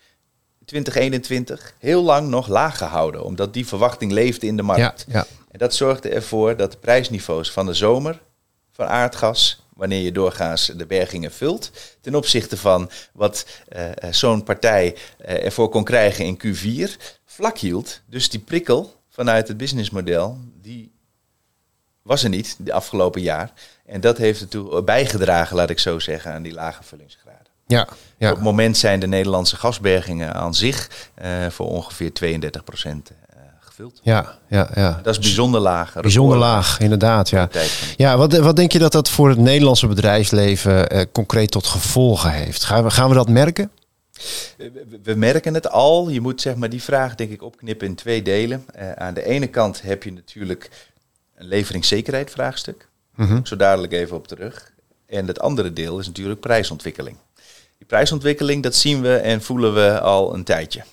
2021 0.66 1.74
heel 1.80 2.04
lang 2.04 2.30
nog 2.30 2.48
laag 2.48 2.78
gehouden, 2.78 3.24
omdat 3.24 3.54
die 3.54 3.68
verwachting 3.68 4.12
leefde 4.12 4.48
in 4.48 4.58
de 4.58 4.64
markt. 4.64 5.06
Ja, 5.08 5.14
ja. 5.14 5.26
En 5.52 5.60
dat 5.60 5.74
zorgde 5.74 6.10
ervoor 6.10 6.56
dat 6.56 6.72
de 6.72 6.78
prijsniveaus 6.78 7.52
van 7.52 7.66
de 7.66 7.74
zomer 7.74 8.22
van 8.72 8.86
aardgas, 8.86 9.65
wanneer 9.76 10.02
je 10.02 10.12
doorgaans 10.12 10.66
de 10.76 10.86
bergingen 10.86 11.32
vult, 11.32 11.72
ten 12.02 12.16
opzichte 12.16 12.58
van 12.58 12.90
wat 13.14 13.46
uh, 13.76 13.90
zo'n 14.12 14.44
partij 14.44 14.96
uh, 14.96 15.46
ervoor 15.46 15.70
kon 15.70 15.84
krijgen 15.84 16.26
in 16.26 16.40
Q4, 16.46 16.92
vlak 17.26 17.58
hield. 17.58 18.02
Dus 18.06 18.30
die 18.30 18.40
prikkel 18.40 18.94
vanuit 19.10 19.48
het 19.48 19.58
businessmodel, 19.58 20.38
die 20.62 20.92
was 22.02 22.24
er 22.24 22.30
niet 22.30 22.56
de 22.60 22.74
afgelopen 22.74 23.22
jaar. 23.22 23.54
En 23.86 24.02
dat 24.02 24.18
heeft 24.18 24.42
ertoe 24.42 24.84
bijgedragen, 24.84 25.56
laat 25.56 25.70
ik 25.70 25.80
zo 25.80 26.00
zeggen, 26.00 26.34
aan 26.34 26.42
die 26.42 26.54
lage 26.54 26.84
vullingsgraden. 26.84 27.48
Ja, 27.68 27.88
ja. 28.18 28.30
Op 28.30 28.36
het 28.36 28.44
moment 28.44 28.78
zijn 28.78 29.00
de 29.00 29.08
Nederlandse 29.08 29.56
gasbergingen 29.56 30.34
aan 30.34 30.54
zich 30.54 31.10
uh, 31.22 31.48
voor 31.50 31.68
ongeveer 31.68 32.14
32 32.14 32.64
procent 32.64 33.12
uh, 33.12 33.35
gevuld. 33.76 34.00
Ja, 34.04 34.40
ja, 34.50 34.70
ja. 34.76 35.00
Dat 35.04 35.14
is 35.14 35.20
bijzonder 35.20 35.62
laag. 35.62 35.94
Bijzonder 35.94 36.38
laag, 36.38 36.80
inderdaad. 36.80 37.30
Ja, 37.30 37.50
ja 37.96 38.18
wat, 38.18 38.38
wat 38.38 38.56
denk 38.56 38.72
je 38.72 38.80
dat 38.80 38.92
dat 38.92 39.10
voor 39.10 39.30
het 39.30 39.38
Nederlandse 39.38 39.88
bedrijfsleven 39.88 40.96
uh, 40.96 41.02
concreet 41.12 41.52
tot 41.52 41.68
gevolgen 41.68 42.32
heeft? 42.32 42.64
Gaan 42.64 42.84
we, 42.84 42.90
gaan 42.90 43.10
we 43.10 43.16
dat 43.16 43.30
merken? 43.30 43.72
We, 45.04 45.16
merken 45.16 45.54
het 45.54 45.70
al. 45.70 46.10
Je 46.10 46.22
moet 46.22 46.42
zeg 46.42 46.56
maar 46.56 46.70
die 46.70 46.84
vraag 46.84 47.16
denk 47.16 47.32
ik 47.32 47.44
opknippen 47.44 47.88
in 47.88 47.96
twee 47.96 48.22
delen. 48.22 48.66
aan 48.96 49.14
de 49.14 49.26
ene 49.26 49.48
kant 49.48 49.82
heb 49.82 50.04
je 50.04 50.14
natuurlijk 50.14 50.70
een 51.36 51.48
leveringszekerheid 51.48 52.32
vraagstuk. 52.32 52.88
Mm 53.16 53.28
-hmm. 53.28 53.46
Zo 53.46 53.56
dadelijk 53.56 53.94
even 53.94 54.18
op 54.18 54.28
terug. 54.28 54.72
En 55.06 55.28
het 55.28 55.40
andere 55.40 55.74
deel 55.74 56.00
is 56.00 56.08
natuurlijk 56.08 56.40
prijsontwikkeling. 56.40 57.18
Die 57.78 57.88
prijsontwikkeling, 57.88 58.64
dat 58.64 58.76
zien 58.76 59.02
we 59.02 59.16
en 59.16 59.42
voelen 59.42 59.74
we 59.74 60.00
al 60.00 60.34
een 60.34 60.44
tijdje. 60.44 60.84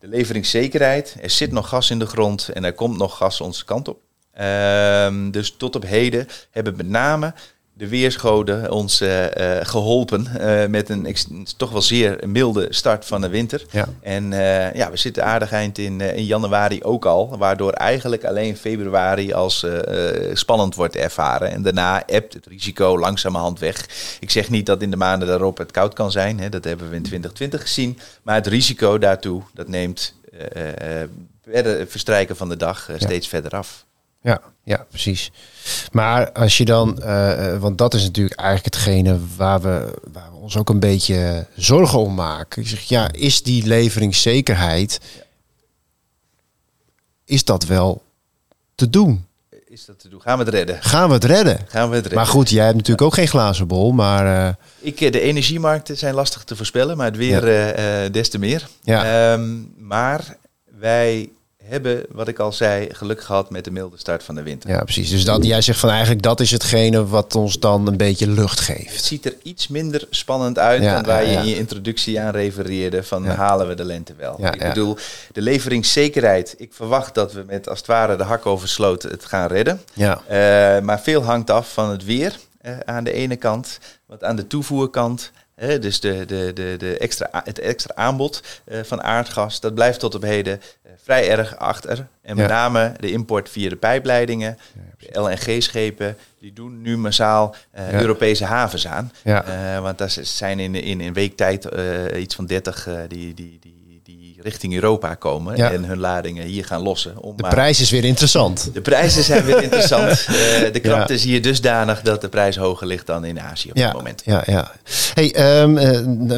De 0.00 0.08
leveringszekerheid, 0.08 1.16
er 1.20 1.30
zit 1.30 1.52
nog 1.52 1.68
gas 1.68 1.90
in 1.90 1.98
de 1.98 2.06
grond 2.06 2.48
en 2.48 2.64
er 2.64 2.72
komt 2.72 2.96
nog 2.96 3.16
gas 3.16 3.40
onze 3.40 3.64
kant 3.64 3.88
op. 3.88 4.00
Um, 4.40 5.30
dus 5.30 5.50
tot 5.56 5.76
op 5.76 5.82
heden 5.82 6.26
hebben 6.50 6.76
met 6.76 6.88
name 6.88 7.34
de 7.80 7.88
weersgoden 7.88 8.70
ons 8.70 9.02
uh, 9.02 9.24
geholpen 9.62 10.26
uh, 10.40 10.66
met 10.66 10.88
een 10.88 11.16
toch 11.56 11.70
wel 11.70 11.82
zeer 11.82 12.28
milde 12.28 12.66
start 12.70 13.04
van 13.04 13.20
de 13.20 13.28
winter. 13.28 13.64
Ja. 13.70 13.88
En 14.00 14.30
ja, 14.74 14.90
we 14.90 14.96
zitten 14.96 15.24
aardig 15.24 15.52
eind 15.52 15.78
in, 15.78 16.00
in 16.00 16.24
januari 16.24 16.82
ook 16.82 17.04
al, 17.04 17.38
waardoor 17.38 17.72
eigenlijk 17.72 18.24
alleen 18.24 18.56
februari 18.56 19.32
als 19.32 19.66
spannend 20.32 20.74
wordt 20.74 20.96
ervaren. 20.96 21.50
En 21.50 21.62
daarna 21.62 22.06
ebt 22.06 22.34
het 22.34 22.46
risico 22.46 22.98
langzamerhand 22.98 23.58
weg. 23.58 23.88
Ik 24.20 24.30
zeg 24.30 24.50
niet 24.50 24.66
dat 24.66 24.82
in 24.82 24.90
de 24.90 24.96
maanden 24.96 25.28
daarop 25.28 25.58
het 25.58 25.70
koud 25.70 25.94
kan 25.94 26.10
zijn, 26.10 26.40
hè, 26.40 26.48
dat 26.48 26.64
hebben 26.64 26.90
we 26.90 26.96
in 26.96 27.02
2020 27.02 27.60
gezien. 27.60 27.98
Maar 28.22 28.34
het 28.34 28.46
risico 28.46 28.98
daartoe, 28.98 29.42
dat 29.54 29.68
neemt 29.68 30.14
het 31.50 31.90
verstrijken 31.90 32.36
van 32.36 32.48
de 32.48 32.56
dag 32.56 32.90
steeds 32.98 33.28
verder 33.28 33.50
af. 33.50 33.84
Ja, 34.22 34.40
ja, 34.64 34.86
precies. 34.88 35.30
Maar 35.92 36.32
als 36.32 36.56
je 36.56 36.64
dan, 36.64 36.98
uh, 37.02 37.58
want 37.58 37.78
dat 37.78 37.94
is 37.94 38.02
natuurlijk 38.02 38.40
eigenlijk 38.40 38.74
hetgene 38.74 39.18
waar 39.36 39.60
we, 39.60 39.98
waar 40.12 40.30
we 40.30 40.36
ons 40.36 40.56
ook 40.56 40.68
een 40.68 40.80
beetje 40.80 41.46
zorgen 41.56 41.98
om 41.98 42.14
maken. 42.14 42.62
Ik 42.62 42.68
zeg, 42.68 42.80
ja, 42.80 43.12
is 43.12 43.42
die 43.42 43.66
leveringszekerheid, 43.66 45.00
is 47.24 47.44
dat 47.44 47.64
wel 47.64 48.02
te 48.74 48.90
doen? 48.90 49.28
is 49.70 49.84
dat 49.84 49.98
te 49.98 50.08
doen? 50.08 50.20
Gaan 50.20 50.38
we 50.38 50.44
het 50.44 50.54
redden? 50.54 50.82
Gaan 50.82 51.08
we 51.08 51.14
het 51.14 51.24
redden? 51.24 51.58
Gaan 51.68 51.88
we 51.88 51.94
het 51.94 52.02
redden? 52.04 52.14
Maar 52.14 52.26
goed, 52.26 52.50
jij 52.50 52.64
hebt 52.64 52.76
natuurlijk 52.76 53.06
ook 53.06 53.14
geen 53.14 53.28
glazen 53.28 53.66
bol, 53.66 53.92
maar 53.92 54.26
uh... 54.26 54.54
Ik, 54.78 55.00
eh, 55.00 55.12
de 55.12 55.20
energiemarkten 55.20 55.96
zijn 55.96 56.14
lastig 56.14 56.44
te 56.44 56.56
voorspellen, 56.56 56.96
maar 56.96 57.06
het 57.06 57.16
weer 57.16 57.48
ja. 57.48 58.04
uh, 58.04 58.12
des 58.12 58.28
te 58.28 58.38
meer. 58.38 58.68
Ja. 58.82 59.32
Um, 59.32 59.72
maar 59.76 60.36
wij 60.78 61.30
hebben, 61.70 62.04
wat 62.10 62.28
ik 62.28 62.38
al 62.38 62.52
zei, 62.52 62.88
geluk 62.92 63.22
gehad 63.22 63.50
met 63.50 63.64
de 63.64 63.70
milde 63.70 63.98
start 63.98 64.22
van 64.22 64.34
de 64.34 64.42
winter. 64.42 64.70
Ja, 64.70 64.82
precies. 64.82 65.10
Dus 65.10 65.24
dat, 65.24 65.44
jij 65.44 65.62
zegt 65.62 65.78
van 65.78 65.90
eigenlijk 65.90 66.22
dat 66.22 66.40
is 66.40 66.50
hetgene 66.50 67.06
wat 67.06 67.34
ons 67.34 67.58
dan 67.58 67.86
een 67.86 67.96
beetje 67.96 68.28
lucht 68.28 68.60
geeft. 68.60 68.96
Het 68.96 69.04
ziet 69.04 69.24
er 69.24 69.34
iets 69.42 69.68
minder 69.68 70.06
spannend 70.10 70.58
uit 70.58 70.82
ja, 70.82 70.94
dan 70.94 71.04
waar 71.04 71.24
ja, 71.24 71.30
je 71.30 71.36
in 71.36 71.44
je 71.44 71.56
introductie 71.56 72.20
aan 72.20 72.30
refereerde 72.30 73.02
van 73.02 73.26
halen 73.26 73.68
we 73.68 73.74
de 73.74 73.84
lente 73.84 74.14
wel. 74.16 74.46
ik 74.52 74.58
bedoel, 74.58 74.96
de 75.32 75.42
leveringszekerheid. 75.42 76.54
Ik 76.58 76.72
verwacht 76.74 77.14
dat 77.14 77.32
we 77.32 77.44
met 77.46 77.68
als 77.68 77.78
het 77.78 77.86
ware 77.86 78.16
de 78.16 78.22
hak 78.22 78.46
over 78.46 78.68
sloot 78.68 79.02
het 79.02 79.24
gaan 79.24 79.48
redden. 79.48 79.80
Ja. 79.92 80.22
Uh, 80.30 80.82
maar 80.82 81.00
veel 81.00 81.22
hangt 81.22 81.50
af 81.50 81.72
van 81.72 81.90
het 81.90 82.04
weer 82.04 82.36
uh, 82.62 82.78
aan 82.84 83.04
de 83.04 83.12
ene 83.12 83.36
kant. 83.36 83.78
Want 84.06 84.24
aan 84.24 84.36
de 84.36 84.46
toevoerkant 84.46 85.30
Dus 85.80 86.00
de, 86.00 86.24
de, 86.26 86.52
de, 86.54 86.74
de 86.78 86.98
extra, 86.98 87.42
het 87.44 87.58
extra 87.58 87.94
aanbod 87.94 88.42
uh, 88.68 88.78
van 88.82 89.02
aardgas, 89.02 89.60
dat 89.60 89.74
blijft 89.74 90.00
tot 90.00 90.14
op 90.14 90.22
heden 90.22 90.60
uh, 90.86 90.92
vrij 91.02 91.30
erg 91.30 91.56
achter. 91.56 92.06
En 92.22 92.36
met 92.36 92.48
ja. 92.48 92.54
name 92.54 92.92
de 93.00 93.10
import 93.10 93.48
via 93.48 93.68
de 93.68 93.76
pijpleidingen, 93.76 94.58
ja, 94.98 95.20
LNG-schepen, 95.20 96.16
die 96.38 96.52
doen 96.52 96.82
nu 96.82 96.96
massaal 96.96 97.54
ja. 97.74 98.00
Europese 98.00 98.44
havens 98.44 98.86
aan. 98.86 99.12
want 99.82 99.98
daar 99.98 100.16
zijn 100.20 100.58
in, 100.58 100.74
in, 100.74 101.00
in 101.00 101.12
weektijd 101.12 101.68
iets 102.16 102.34
van 102.34 102.46
30 102.46 102.88
die, 103.08 103.34
die, 103.34 103.58
die 103.60 103.79
richting 104.42 104.74
Europa 104.74 105.14
komen 105.14 105.56
ja. 105.56 105.70
en 105.70 105.84
hun 105.84 105.98
ladingen 105.98 106.46
hier 106.46 106.64
gaan 106.64 106.82
lossen. 106.82 107.18
Om 107.18 107.36
de 107.36 107.48
prijs 107.48 107.80
is 107.80 107.90
weer 107.90 108.04
interessant. 108.04 108.70
De 108.72 108.80
prijzen 108.80 109.22
zijn 109.22 109.44
weer 109.44 109.62
interessant. 109.62 110.26
Uh, 110.28 110.36
de 110.72 110.80
krapte 110.82 111.12
ja. 111.12 111.18
is 111.18 111.24
hier 111.24 111.42
dusdanig 111.42 112.02
dat 112.02 112.20
de 112.20 112.28
prijs 112.28 112.56
hoger 112.56 112.86
ligt 112.86 113.06
dan 113.06 113.24
in 113.24 113.40
Azië 113.40 113.70
op 113.70 113.76
ja. 113.76 113.86
dit 113.86 113.94
moment. 113.94 114.22
Ja, 114.24 114.42
ja. 114.46 114.72
Hey, 115.14 115.60
um, 115.62 115.76
uh, 115.78 115.84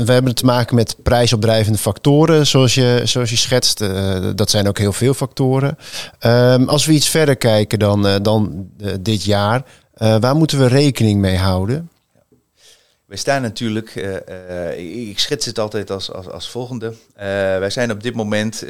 we 0.04 0.12
hebben 0.12 0.34
te 0.34 0.44
maken 0.44 0.74
met 0.74 0.96
prijsopdrijvende 1.02 1.78
factoren, 1.78 2.46
zoals 2.46 2.74
je, 2.74 3.00
zoals 3.04 3.30
je 3.30 3.36
schetst. 3.36 3.80
Uh, 3.80 4.30
dat 4.34 4.50
zijn 4.50 4.68
ook 4.68 4.78
heel 4.78 4.92
veel 4.92 5.14
factoren. 5.14 5.78
Um, 6.20 6.68
als 6.68 6.86
we 6.86 6.92
iets 6.92 7.08
verder 7.08 7.36
kijken 7.36 7.78
dan, 7.78 8.22
dan 8.22 8.68
dit 9.00 9.24
jaar, 9.24 9.62
waar 9.92 10.36
moeten 10.36 10.58
we 10.58 10.66
rekening 10.66 11.20
mee 11.20 11.36
houden? 11.36 11.90
Wij 13.12 13.20
staan 13.20 13.42
natuurlijk, 13.42 13.94
uh, 13.94 14.16
uh, 14.48 15.08
ik 15.08 15.18
schets 15.18 15.46
het 15.46 15.58
altijd 15.58 15.90
als, 15.90 16.12
als, 16.12 16.28
als 16.28 16.48
volgende. 16.48 16.86
Uh, 16.86 16.94
wij 17.58 17.70
zijn 17.70 17.90
op 17.90 18.02
dit 18.02 18.14
moment, 18.14 18.64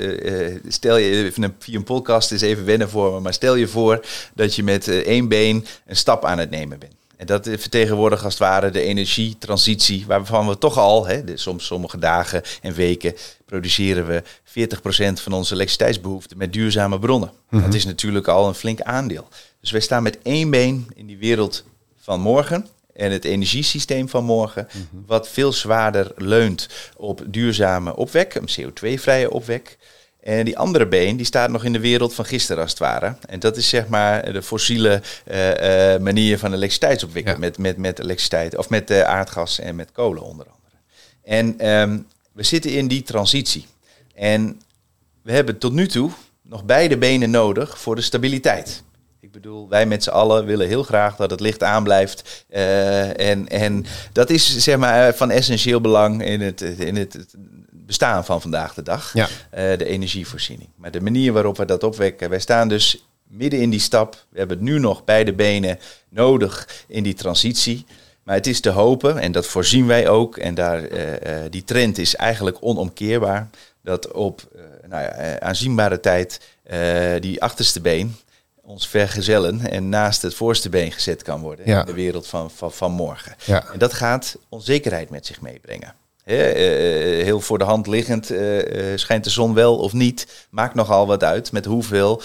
stel 0.69 0.97
je 0.97 1.11
even 1.11 1.55
via 1.59 1.77
een 1.77 1.85
podcast 1.85 2.33
is 2.33 2.41
even 2.41 2.65
wennen 2.65 2.89
voor 2.89 3.13
me, 3.13 3.21
maar 3.21 3.33
stel 3.33 3.55
je 3.55 3.69
voor 3.69 4.07
dat 4.35 4.55
je 4.55 4.63
met 4.63 4.89
één 4.89 5.29
been 5.29 5.67
een 5.87 5.97
stap 5.97 6.25
aan 6.25 6.39
het 6.39 6.51
nemen 6.51 6.79
bent. 6.79 6.93
En 7.17 7.27
dat 7.27 7.49
vertegenwoordigt 7.49 8.25
als 8.25 8.33
het 8.33 8.43
ware 8.43 8.71
de 8.71 8.81
energietransitie, 8.81 10.05
waarvan 10.07 10.49
we 10.49 10.59
toch 10.59 10.79
al, 10.79 11.07
hè, 11.07 11.25
de, 11.25 11.37
soms 11.37 11.67
sommige 11.67 11.99
dagen 11.99 12.43
en 12.63 12.75
weken, 12.75 13.15
produceren 13.47 14.07
we 14.07 14.23
40% 14.23 15.23
van 15.23 15.33
onze 15.33 15.55
elektriciteitsbehoeften 15.55 16.39
met 16.39 16.53
duurzame 16.53 16.99
bronnen. 16.99 17.29
Mm 17.31 17.59
-hmm. 17.59 17.61
Dat 17.61 17.75
is 17.75 17.85
natuurlijk 17.85 18.29
al 18.29 18.49
een 18.49 18.55
flink 18.55 18.81
aandeel. 18.81 19.29
Dus 19.61 19.71
wij 19.71 19.81
staan 19.81 20.03
met 20.03 20.19
één 20.23 20.51
been 20.51 20.89
in 20.95 21.07
die 21.07 21.19
wereld 21.19 21.65
van 22.01 22.21
morgen 22.21 22.67
en 22.95 23.13
het 23.13 23.25
energiesysteem 23.25 24.09
van 24.09 24.25
morgen, 24.25 24.69
mm 24.73 24.87
-hmm. 24.91 25.05
wat 25.07 25.29
veel 25.29 25.53
zwaarder 25.53 26.13
leunt 26.17 26.69
op 26.97 27.23
duurzame 27.27 27.97
opwek, 27.97 28.35
een 28.35 28.49
CO2-vrije 28.61 29.31
opwek. 29.31 29.79
En 30.21 30.45
die 30.45 30.59
andere 30.59 30.87
been, 30.87 31.17
die 31.17 31.27
staat 31.27 31.51
nog 31.51 31.65
in 31.65 31.73
de 31.73 31.81
wereld 31.81 32.15
van 32.15 32.25
gisteren 32.25 32.63
als 32.63 32.71
het 32.71 32.81
ware. 32.81 33.17
En 33.29 33.41
dat 33.41 33.57
is 33.57 33.69
zeg 33.69 33.89
maar 33.89 34.33
de 34.33 34.43
fossiele 34.43 35.03
uh, 35.31 35.95
uh, 35.95 36.01
manier 36.01 36.39
van 36.39 36.53
elektriciteitsopwekking. 36.53 37.35
Ja. 37.35 37.41
Met, 37.41 37.59
met, 37.59 37.77
met 37.77 37.99
elektriciteit, 37.99 38.57
of 38.57 38.69
met 38.69 38.91
uh, 38.91 39.01
aardgas 39.03 39.59
en 39.59 39.77
met 39.77 39.93
kolen 39.93 40.23
onder 40.23 40.47
andere. 40.47 40.77
En 41.25 41.69
um, 41.69 42.07
we 42.33 42.43
zitten 42.43 42.71
in 42.71 42.89
die 42.89 43.03
transitie. 43.03 43.67
En 44.15 44.61
we 45.23 45.33
hebben 45.33 45.59
tot 45.59 45.73
nu 45.73 45.87
toe 45.87 46.11
nog 46.43 46.65
beide 46.65 46.99
benen 46.99 47.31
nodig 47.31 47.79
voor 47.79 47.95
de 47.97 48.03
stabiliteit. 48.03 48.83
Ik 49.23 49.33
bedoel, 49.33 49.69
wij 49.69 49.87
met 49.87 50.03
z'n 50.03 50.11
allen 50.11 50.45
willen 50.45 50.69
heel 50.69 50.83
graag 50.83 51.17
dat 51.17 51.31
het 51.31 51.41
licht 51.41 51.63
aanblijft. 51.63 52.45
Uh, 52.51 53.31
en, 53.31 53.49
en 53.49 53.85
dat 54.13 54.31
is 54.31 54.59
zeg 54.59 54.77
maar 54.77 55.15
van 55.15 55.31
essentieel 55.31 55.81
belang 55.81 56.25
in 56.25 56.41
het, 56.41 56.61
in 56.61 56.97
het 56.97 57.27
bestaan 57.71 58.25
van 58.25 58.41
vandaag 58.41 58.75
de 58.75 58.83
dag. 58.83 59.13
Ja. 59.13 59.29
Uh, 59.29 59.79
de 59.79 59.85
energievoorziening. 59.85 60.69
Maar 60.77 60.91
de 60.91 61.01
manier 61.01 61.33
waarop 61.33 61.57
we 61.57 61.65
dat 61.65 61.83
opwekken. 61.83 62.31
Wij 62.31 62.39
staan 62.39 62.69
dus 62.69 63.07
midden 63.29 63.61
in 63.61 63.71
die 63.71 63.81
stap. 63.81 64.25
We 64.29 64.39
hebben 64.39 64.57
het 64.57 64.67
nu 64.67 64.79
nog 64.79 65.05
beide 65.05 65.33
benen 65.33 65.79
nodig 66.09 66.85
in 66.89 67.03
die 67.03 67.15
transitie. 67.15 67.87
Maar 68.23 68.35
het 68.35 68.47
is 68.47 68.61
te 68.61 68.71
hopen, 68.71 69.19
en 69.19 69.33
dat 69.33 69.47
voorzien 69.47 69.87
wij 69.87 70.09
ook, 70.09 70.37
en 70.37 70.55
daar, 70.55 70.91
uh, 70.91 71.11
die 71.51 71.65
trend 71.65 71.99
is 71.99 72.17
eigenlijk 72.17 72.57
onomkeerbaar, 72.61 73.51
dat 73.83 74.13
op 74.13 74.43
nou 74.89 75.03
ja, 75.03 75.41
aanzienbare 75.41 76.01
tijd 76.01 76.41
die 77.21 77.43
achterste 77.43 77.81
been, 77.81 78.17
ons 78.63 78.89
vergezellen 78.89 79.71
en 79.71 79.89
naast 79.89 80.23
het 80.23 80.35
voorste 80.35 80.69
been 80.69 80.93
gezet 80.93 81.23
kan 81.23 81.41
worden 81.41 81.67
ja. 81.67 81.81
in 81.81 81.87
de 81.87 81.93
wereld 81.93 82.27
van, 82.27 82.51
van, 82.51 82.73
van 82.73 82.93
morgen. 82.93 83.35
Ja. 83.45 83.65
En 83.73 83.79
dat 83.79 83.93
gaat 83.93 84.37
onzekerheid 84.49 85.11
met 85.11 85.27
zich 85.27 85.41
meebrengen. 85.41 85.95
He, 86.25 86.55
uh, 86.55 87.25
heel 87.25 87.41
voor 87.41 87.59
de 87.59 87.65
hand 87.65 87.87
liggend, 87.87 88.31
uh, 88.31 88.97
schijnt 88.97 89.25
de 89.25 89.31
zon 89.31 89.55
wel 89.55 89.77
of 89.77 89.93
niet, 89.93 90.47
maakt 90.51 90.75
nogal 90.75 91.07
wat 91.07 91.25
uit 91.25 91.53
met 91.53 91.65
hoeveel 91.65 92.23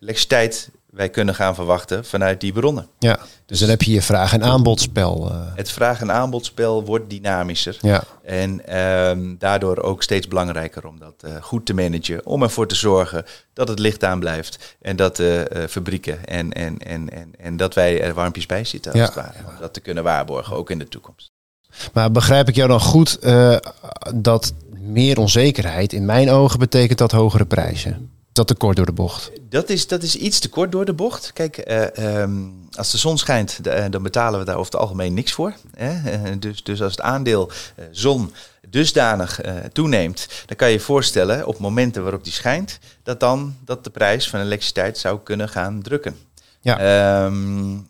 elektriciteit 0.00 0.70
wij 0.90 1.08
kunnen 1.08 1.34
gaan 1.34 1.54
verwachten 1.54 2.04
vanuit 2.04 2.40
die 2.40 2.52
bronnen. 2.52 2.88
Ja, 2.98 3.18
dus 3.46 3.60
dan 3.60 3.68
heb 3.68 3.82
je 3.82 3.90
je 3.92 4.02
vraag- 4.02 4.32
en 4.32 4.42
aanbodspel. 4.42 5.30
Uh. 5.30 5.40
Het 5.54 5.70
vraag- 5.70 6.00
en 6.00 6.12
aanbodspel 6.12 6.84
wordt 6.84 7.10
dynamischer. 7.10 7.78
Ja. 7.80 8.02
En 8.24 8.78
um, 9.08 9.36
daardoor 9.38 9.82
ook 9.82 10.02
steeds 10.02 10.28
belangrijker 10.28 10.86
om 10.86 10.98
dat 10.98 11.14
uh, 11.24 11.30
goed 11.40 11.66
te 11.66 11.74
managen. 11.74 12.26
Om 12.26 12.42
ervoor 12.42 12.66
te 12.66 12.74
zorgen 12.74 13.24
dat 13.52 13.68
het 13.68 13.78
licht 13.78 14.04
aan 14.04 14.20
blijft. 14.20 14.76
En 14.80 14.96
dat 14.96 15.16
de 15.16 15.50
uh, 15.56 15.64
fabrieken 15.64 16.26
en, 16.26 16.52
en, 16.52 16.78
en, 16.78 17.10
en, 17.10 17.32
en 17.38 17.56
dat 17.56 17.74
wij 17.74 18.02
er 18.02 18.14
warmpjes 18.14 18.46
bij 18.46 18.64
zitten 18.64 18.92
als 18.92 19.00
Ja. 19.00 19.06
het 19.06 19.14
ware. 19.14 19.38
Om 19.46 19.60
dat 19.60 19.72
te 19.74 19.80
kunnen 19.80 20.04
waarborgen, 20.04 20.56
ook 20.56 20.70
in 20.70 20.78
de 20.78 20.88
toekomst. 20.88 21.30
Maar 21.92 22.10
begrijp 22.10 22.48
ik 22.48 22.54
jou 22.54 22.68
dan 22.68 22.80
goed 22.80 23.18
dat 24.14 24.52
meer 24.78 25.18
onzekerheid 25.18 25.92
in 25.92 26.04
mijn 26.04 26.30
ogen 26.30 26.58
betekent 26.58 26.98
dat 26.98 27.12
hogere 27.12 27.46
prijzen? 27.46 28.10
Dat 28.38 28.46
te 28.46 28.54
kort 28.54 28.76
door 28.76 28.86
de 28.86 28.92
bocht. 28.92 29.30
Dat 29.48 29.68
is, 29.68 29.86
dat 29.86 30.02
is 30.02 30.16
iets 30.16 30.38
te 30.38 30.48
kort 30.48 30.72
door 30.72 30.84
de 30.84 30.92
bocht. 30.92 31.30
Kijk, 31.32 31.70
uh, 31.96 32.20
um, 32.20 32.68
als 32.76 32.90
de 32.90 32.98
zon 32.98 33.18
schijnt, 33.18 33.58
uh, 33.66 33.84
dan 33.90 34.02
betalen 34.02 34.38
we 34.38 34.44
daar 34.44 34.56
over 34.56 34.72
het 34.72 34.80
algemeen 34.80 35.14
niks 35.14 35.32
voor. 35.32 35.54
Hè? 35.76 35.90
Uh, 35.92 36.32
dus, 36.38 36.62
dus 36.62 36.82
als 36.82 36.92
het 36.92 37.00
aandeel 37.00 37.50
zon 37.90 38.32
dusdanig 38.68 39.40
toeneemt, 39.72 40.28
dan 40.46 40.56
kan 40.56 40.68
je 40.68 40.74
je 40.74 40.80
voorstellen 40.80 41.46
op 41.46 41.58
momenten 41.58 42.02
waarop 42.02 42.24
die 42.24 42.32
schijnt, 42.32 42.78
dat 43.02 43.20
dan 43.20 43.56
dat 43.64 43.84
de 43.84 43.90
prijs 43.90 44.30
van 44.30 44.40
elektriciteit 44.40 44.98
zou 44.98 45.18
kunnen 45.24 45.48
gaan 45.48 45.82
drukken. 45.82 46.16
Ja. 46.60 47.24
Um, 47.24 47.86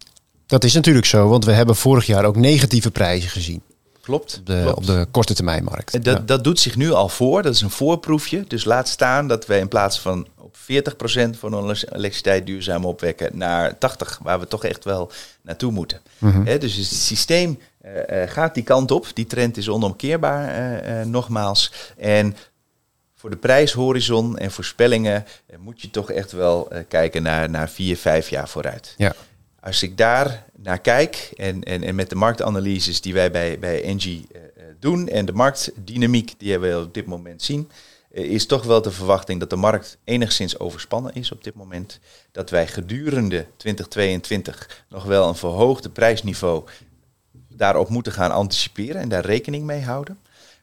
dat 0.47 0.65
is 0.65 0.75
natuurlijk 0.75 1.07
zo, 1.07 1.29
want 1.29 1.45
we 1.45 1.53
hebben 1.53 1.77
vorig 1.77 2.07
jaar 2.07 2.25
ook 2.25 2.37
negatieve 2.37 2.91
prijzen 2.91 3.31
gezien. 3.31 3.63
Klopt. 4.09 4.37
Op 4.39 4.47
de, 4.47 4.61
klopt. 4.63 4.77
Op 4.77 4.87
de 4.87 5.07
korte 5.11 5.35
termijnmarkt. 5.35 6.05
Dat, 6.05 6.17
ja. 6.17 6.23
dat 6.27 6.45
doet 6.45 6.61
zich 6.61 6.77
nu 6.77 6.91
al 6.93 7.09
voor. 7.09 7.43
Dat 7.43 7.55
is 7.55 7.61
een 7.61 7.71
voorproefje. 7.71 8.45
Dus 8.47 8.65
laat 8.65 8.89
staan 8.89 9.29
dat 9.29 9.47
we 9.47 9.59
in 9.59 9.69
plaats 9.69 10.01
van 10.01 10.27
op 10.37 10.57
40% 10.57 11.39
van 11.39 11.55
onze 11.55 11.95
elektriciteit 11.95 12.47
duurzaam 12.47 12.85
opwekken 12.85 13.39
naar 13.39 13.75
80%, 13.75 13.77
waar 14.23 14.41
we 14.41 14.47
toch 14.47 14.65
echt 14.65 14.85
wel 14.85 15.11
naartoe 15.43 15.73
moeten. 15.73 16.01
Mhm. 16.19 16.39
Mm 16.39 16.47
-hmm. 16.47 16.59
dus 16.59 16.77
het 16.77 16.87
systeem 16.87 17.59
uh, 17.85 18.23
uh, 18.23 18.31
gaat 18.31 18.55
die 18.55 18.63
kant 18.63 18.91
op. 18.91 19.07
Die 19.15 19.27
trend 19.27 19.57
is 19.57 19.69
onomkeerbaar, 19.69 20.85
uh, 20.89 21.05
nogmaals. 21.05 21.73
En 21.97 22.37
voor 23.15 23.31
de 23.31 23.37
prijshorizon 23.37 24.39
en 24.39 24.51
voorspellingen 24.51 25.25
moet 25.59 25.81
je 25.81 25.91
toch 25.91 26.11
echt 26.11 26.33
wel 26.33 26.69
kijken 26.89 27.23
naar, 27.23 27.51
naar 27.51 27.69
vier, 27.69 27.97
vijf 27.97 28.31
jaar 28.31 28.49
vooruit. 28.49 28.95
Ja. 28.97 29.15
Als 29.69 29.83
ik 29.83 29.97
daar 29.97 30.45
naar 30.57 30.81
kijk 30.81 31.31
en, 31.37 31.63
en, 31.63 31.83
en 31.83 31.95
met 31.95 32.11
de 32.11 32.15
marktanalyses 32.15 33.01
die 33.01 33.15
wij 33.15 33.31
bij, 33.31 33.59
bij 33.59 33.83
Engie 33.83 34.27
uh, 34.33 34.41
doen 34.79 35.09
en 35.09 35.27
de 35.27 35.33
marktdynamiek 35.33 36.35
die 36.39 36.59
we 36.59 36.79
op 36.79 36.95
dit 36.95 37.07
moment 37.07 37.43
zien, 37.43 37.71
uh, 38.13 38.25
is 38.25 38.47
toch 38.47 38.65
wel 38.65 38.83
de 38.83 38.91
verwachting 38.91 39.41
dat 39.41 39.51
de 39.51 39.57
markt 39.57 39.99
enigszins 40.05 40.59
overspannen 40.59 41.15
is 41.15 41.33
op 41.33 41.45
dit 41.45 41.55
moment. 41.55 41.99
Dat 42.33 42.51
wij 42.51 42.67
gedurende 42.67 43.47
2022 43.57 44.85
nog 44.89 45.05
wel 45.05 45.29
een 45.29 45.35
verhoogde 45.35 45.91
prijsniveau 45.91 46.65
daarop 47.49 47.89
moeten 47.89 48.13
gaan 48.13 48.31
anticiperen 48.31 49.01
en 49.01 49.09
daar 49.09 49.25
rekening 49.25 49.65
mee 49.65 49.83
houden. 49.83 50.19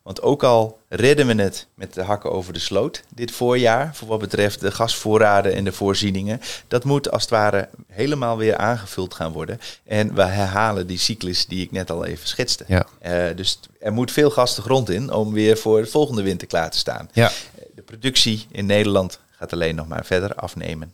Want 0.05 0.21
ook 0.21 0.43
al 0.43 0.79
redden 0.89 1.27
we 1.27 1.41
het 1.41 1.67
met 1.73 1.93
de 1.93 2.01
hakken 2.01 2.31
over 2.31 2.53
de 2.53 2.59
sloot 2.59 3.03
dit 3.15 3.31
voorjaar, 3.31 3.95
voor 3.95 4.07
wat 4.07 4.19
betreft 4.19 4.59
de 4.59 4.71
gasvoorraden 4.71 5.53
en 5.53 5.63
de 5.63 5.71
voorzieningen, 5.71 6.41
dat 6.67 6.83
moet 6.83 7.11
als 7.11 7.21
het 7.21 7.31
ware 7.31 7.69
helemaal 7.87 8.37
weer 8.37 8.57
aangevuld 8.57 9.13
gaan 9.13 9.31
worden. 9.31 9.59
En 9.83 10.15
we 10.15 10.23
herhalen 10.23 10.87
die 10.87 10.97
cyclus 10.97 11.45
die 11.45 11.63
ik 11.63 11.71
net 11.71 11.91
al 11.91 12.05
even 12.05 12.27
schetste. 12.27 12.63
Ja. 12.67 12.87
Uh, 13.05 13.35
dus 13.35 13.59
er 13.79 13.93
moet 13.93 14.11
veel 14.11 14.29
gas 14.29 14.55
de 14.55 14.61
grond 14.61 14.89
in 14.89 15.11
om 15.11 15.33
weer 15.33 15.57
voor 15.57 15.81
de 15.81 15.87
volgende 15.87 16.21
winter 16.21 16.47
klaar 16.47 16.71
te 16.71 16.77
staan. 16.77 17.09
Ja. 17.13 17.31
De 17.75 17.81
productie 17.81 18.45
in 18.51 18.65
Nederland 18.65 19.19
gaat 19.31 19.53
alleen 19.53 19.75
nog 19.75 19.87
maar 19.87 20.05
verder 20.05 20.35
afnemen. 20.35 20.93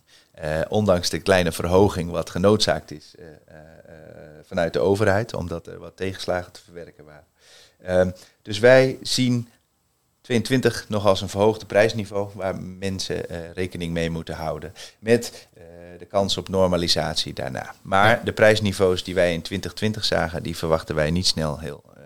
ondanks 0.68 1.10
de 1.10 1.18
kleine 1.18 1.52
verhoging 1.52 2.10
wat 2.10 2.30
genoodzaakt 2.30 2.90
is 2.90 3.14
vanuit 4.46 4.72
de 4.72 4.80
overheid, 4.80 5.34
omdat 5.34 5.66
er 5.66 5.78
wat 5.78 5.96
tegenslagen 5.96 6.52
te 6.52 6.60
verwerken 6.64 7.04
waren. 7.04 7.24
Ehm, 7.82 8.10
dus 8.42 8.58
wij 8.58 8.98
zien 9.02 9.48
22 10.22 10.84
nog 10.88 11.06
als 11.06 11.20
een 11.20 11.28
verhoogde 11.28 11.66
prijsniveau 11.66 12.30
waar 12.34 12.60
mensen 12.60 13.16
uh, 13.30 13.50
rekening 13.54 13.92
mee 13.92 14.10
moeten 14.10 14.34
houden. 14.34 14.74
Met 14.98 15.48
uh, 15.58 15.62
de 15.98 16.04
kans 16.04 16.36
op 16.36 16.48
normalisatie 16.48 17.32
daarna. 17.32 17.74
Maar 17.82 18.24
de 18.24 18.32
prijsniveaus 18.32 19.04
die 19.04 19.14
wij 19.14 19.32
in 19.32 19.42
2020 19.42 20.04
zagen, 20.04 20.42
die 20.42 20.56
verwachten 20.56 20.94
wij 20.94 21.10
niet 21.10 21.26
snel 21.26 21.58
heel 21.58 21.82
uh, 21.86 22.02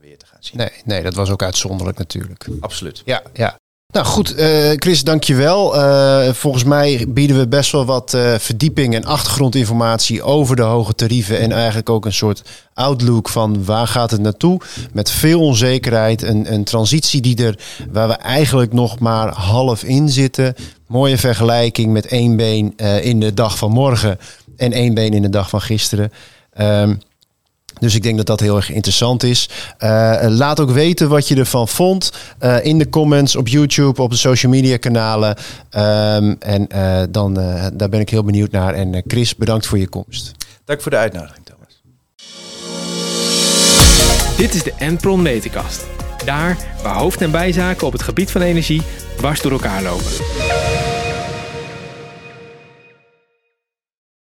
weer 0.00 0.18
te 0.18 0.26
gaan 0.26 0.42
zien. 0.42 0.56
Nee, 0.56 0.70
nee, 0.84 1.02
dat 1.02 1.14
was 1.14 1.30
ook 1.30 1.42
uitzonderlijk 1.42 1.98
natuurlijk. 1.98 2.46
Absoluut. 2.60 3.02
Ja, 3.04 3.22
ja. 3.32 3.59
Nou 3.92 4.06
goed, 4.06 4.38
uh, 4.38 4.70
Chris, 4.76 5.04
dankjewel. 5.04 5.76
Uh, 5.76 6.28
volgens 6.32 6.64
mij 6.64 7.04
bieden 7.08 7.38
we 7.38 7.48
best 7.48 7.72
wel 7.72 7.84
wat 7.84 8.12
uh, 8.14 8.34
verdieping 8.38 8.94
en 8.94 9.04
achtergrondinformatie 9.04 10.22
over 10.22 10.56
de 10.56 10.62
hoge 10.62 10.94
tarieven. 10.94 11.38
En 11.38 11.52
eigenlijk 11.52 11.90
ook 11.90 12.04
een 12.04 12.12
soort 12.12 12.42
outlook 12.74 13.28
van 13.28 13.64
waar 13.64 13.86
gaat 13.86 14.10
het 14.10 14.20
naartoe. 14.20 14.60
Met 14.92 15.10
veel 15.10 15.40
onzekerheid. 15.40 16.22
Een, 16.22 16.52
een 16.52 16.64
transitie 16.64 17.20
die 17.20 17.44
er, 17.44 17.58
waar 17.90 18.08
we 18.08 18.14
eigenlijk 18.14 18.72
nog 18.72 18.98
maar 18.98 19.34
half 19.34 19.84
in 19.84 20.08
zitten. 20.08 20.54
Mooie 20.86 21.18
vergelijking 21.18 21.92
met 21.92 22.06
één 22.06 22.36
been 22.36 22.76
in 23.02 23.20
de 23.20 23.34
dag 23.34 23.58
van 23.58 23.70
morgen 23.70 24.18
en 24.56 24.72
één 24.72 24.94
been 24.94 25.12
in 25.12 25.22
de 25.22 25.30
dag 25.30 25.48
van 25.48 25.60
gisteren. 25.60 26.12
Um, 26.60 27.00
dus 27.80 27.94
ik 27.94 28.02
denk 28.02 28.16
dat 28.16 28.26
dat 28.26 28.40
heel 28.40 28.56
erg 28.56 28.70
interessant 28.70 29.22
is. 29.22 29.48
Uh, 29.78 30.16
laat 30.28 30.60
ook 30.60 30.70
weten 30.70 31.08
wat 31.08 31.28
je 31.28 31.36
ervan 31.36 31.68
vond 31.68 32.12
uh, 32.40 32.64
in 32.64 32.78
de 32.78 32.88
comments 32.88 33.36
op 33.36 33.48
YouTube, 33.48 34.02
op 34.02 34.10
de 34.10 34.16
social 34.16 34.52
media 34.52 34.76
kanalen. 34.76 35.36
Um, 35.76 36.36
en 36.38 36.66
uh, 36.74 37.02
dan, 37.10 37.34
daar 37.72 37.88
ben 37.88 38.00
ik 38.00 38.10
heel 38.10 38.24
benieuwd 38.24 38.50
naar. 38.50 38.74
En 38.74 39.02
Chris, 39.06 39.36
bedankt 39.36 39.66
voor 39.66 39.78
je 39.78 39.88
komst. 39.88 40.32
Dank 40.64 40.82
voor 40.82 40.90
de 40.90 40.96
uitnodiging, 40.96 41.44
Thomas. 41.44 41.82
Dit 44.36 44.54
is 44.54 44.62
de 44.62 44.72
Enpron 44.78 45.22
Meterkast. 45.22 45.84
Daar 46.24 46.56
waar 46.82 46.96
hoofd- 46.96 47.20
en 47.20 47.30
bijzaken 47.30 47.86
op 47.86 47.92
het 47.92 48.02
gebied 48.02 48.30
van 48.30 48.40
energie 48.40 48.82
dwars 49.16 49.40
door 49.40 49.52
elkaar 49.52 49.82
lopen. 49.82 50.12